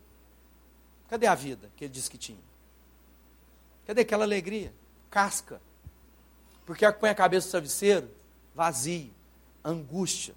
[1.08, 2.38] Cadê a vida que ele disse que tinha?
[3.86, 4.72] Cadê aquela alegria?
[5.10, 5.60] Casca.
[6.64, 8.10] Porque põe a cabeça no travesseiro,
[8.54, 9.10] vazio,
[9.64, 10.34] angústia.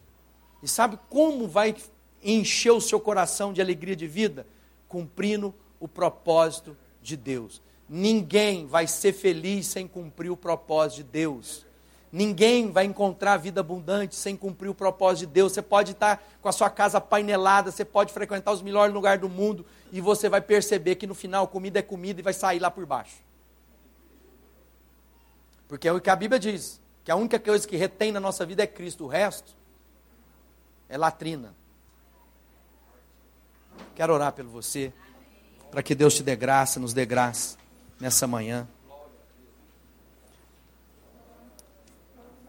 [0.61, 1.75] E sabe como vai
[2.23, 4.45] encher o seu coração de alegria de vida?
[4.87, 7.61] Cumprindo o propósito de Deus.
[7.87, 11.65] Ninguém vai ser feliz sem cumprir o propósito de Deus.
[12.11, 15.51] Ninguém vai encontrar vida abundante sem cumprir o propósito de Deus.
[15.51, 19.27] Você pode estar com a sua casa painelada, você pode frequentar os melhores lugares do
[19.27, 22.71] mundo e você vai perceber que no final comida é comida e vai sair lá
[22.71, 23.17] por baixo.
[25.67, 28.45] Porque é o que a Bíblia diz, que a única coisa que retém na nossa
[28.45, 29.53] vida é Cristo, o resto
[30.87, 31.53] é latrina.
[33.93, 34.93] Quero orar pelo você,
[35.69, 37.57] para que Deus te dê graça, nos dê graça
[37.99, 38.67] nessa manhã.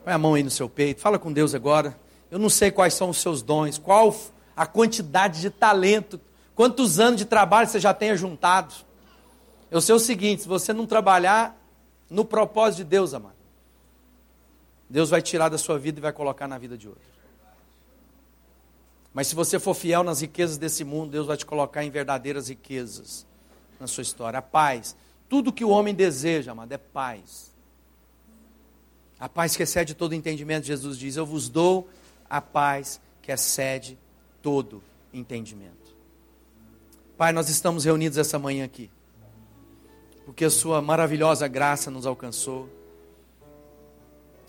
[0.09, 1.95] Põe a mão aí no seu peito, fala com Deus agora.
[2.31, 4.17] Eu não sei quais são os seus dons, qual
[4.57, 6.19] a quantidade de talento,
[6.55, 8.75] quantos anos de trabalho você já tenha juntado.
[9.71, 11.55] Eu sei o seguinte: se você não trabalhar
[12.09, 13.35] no propósito de Deus, amado,
[14.89, 17.03] Deus vai tirar da sua vida e vai colocar na vida de outro.
[19.13, 22.49] Mas se você for fiel nas riquezas desse mundo, Deus vai te colocar em verdadeiras
[22.49, 23.27] riquezas
[23.79, 24.39] na sua história.
[24.39, 24.97] A paz.
[25.29, 27.48] Tudo que o homem deseja, amado, é paz.
[29.21, 31.89] A paz que excede todo entendimento, Jesus diz: Eu vos dou
[32.31, 33.99] a paz que excede
[34.41, 35.97] todo entendimento.
[37.17, 38.89] Pai, nós estamos reunidos essa manhã aqui,
[40.25, 42.69] porque a Sua maravilhosa graça nos alcançou.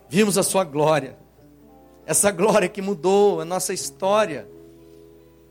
[0.07, 1.17] Vimos a Sua glória,
[2.05, 4.47] essa glória que mudou a nossa história,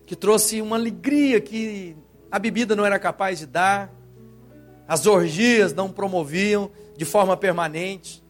[0.06, 1.96] que trouxe uma alegria que
[2.30, 3.92] a bebida não era capaz de dar,
[4.86, 8.22] as orgias não promoviam de forma permanente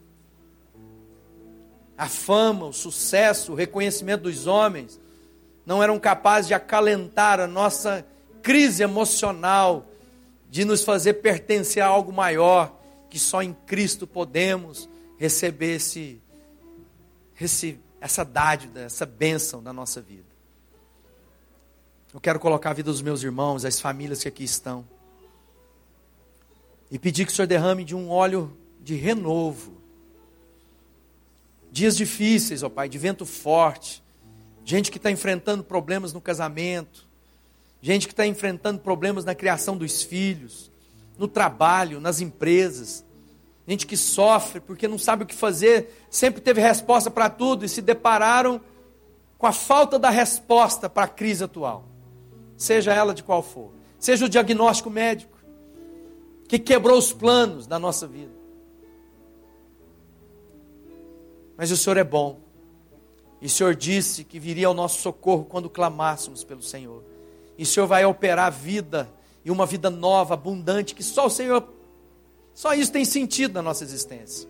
[1.99, 5.01] a fama, o sucesso, o reconhecimento dos homens
[5.67, 8.07] não eram capazes de acalentar a nossa
[8.41, 9.85] crise emocional,
[10.49, 12.73] de nos fazer pertencer a algo maior,
[13.11, 14.89] que só em Cristo podemos
[15.19, 16.23] receber esse,
[17.39, 20.29] esse, essa dádiva, essa bênção na nossa vida.
[22.15, 24.87] Eu quero colocar a vida dos meus irmãos, as famílias que aqui estão,
[26.91, 29.79] e pedir que o Senhor derrame de um óleo de renovo
[31.71, 34.03] Dias difíceis, ó Pai, de vento forte.
[34.65, 37.07] Gente que está enfrentando problemas no casamento.
[37.81, 40.71] Gente que está enfrentando problemas na criação dos filhos,
[41.17, 43.05] no trabalho, nas empresas.
[43.67, 47.69] Gente que sofre porque não sabe o que fazer, sempre teve resposta para tudo e
[47.69, 48.61] se depararam
[49.37, 51.85] com a falta da resposta para a crise atual,
[52.57, 53.71] seja ela de qual for.
[53.99, 55.39] Seja o diagnóstico médico,
[56.49, 58.38] que quebrou os planos da nossa vida.
[61.59, 62.39] Mas o Senhor é bom.
[63.43, 67.03] E o Senhor disse que viria ao nosso socorro quando clamássemos pelo Senhor.
[67.59, 69.09] E o Senhor vai operar vida
[69.45, 71.69] e uma vida nova, abundante, que só o Senhor,
[72.55, 74.49] só isso tem sentido na nossa existência.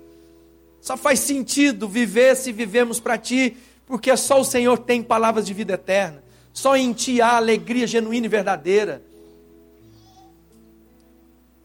[0.83, 3.57] Só faz sentido viver se vivemos para Ti,
[3.87, 6.23] porque só o Senhor tem palavras de vida eterna.
[6.53, 9.03] Só em Ti há alegria genuína e verdadeira.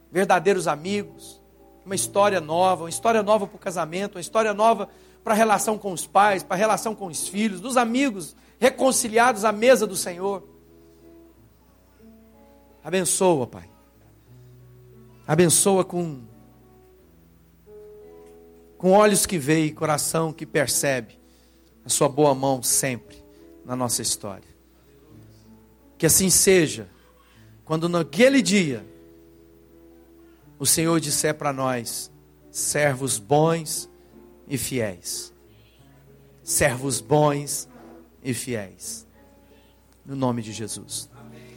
[0.09, 1.41] Verdadeiros amigos,
[1.85, 4.87] uma história nova, uma história nova para o casamento, uma história nova
[5.23, 9.45] para a relação com os pais, para a relação com os filhos, dos amigos reconciliados
[9.45, 10.43] à mesa do Senhor.
[12.83, 13.69] Abençoa, Pai.
[15.25, 16.21] Abençoa com
[18.77, 21.17] com olhos que veem, coração que percebe
[21.85, 23.23] a sua boa mão sempre
[23.63, 24.49] na nossa história.
[25.97, 26.89] Que assim seja,
[27.63, 28.85] quando naquele dia
[30.59, 32.11] o Senhor disser para nós,
[32.51, 33.89] servos bons
[34.47, 35.33] e fiéis.
[36.43, 37.67] Servos bons
[38.23, 39.07] e fiéis.
[40.05, 41.09] No nome de Jesus.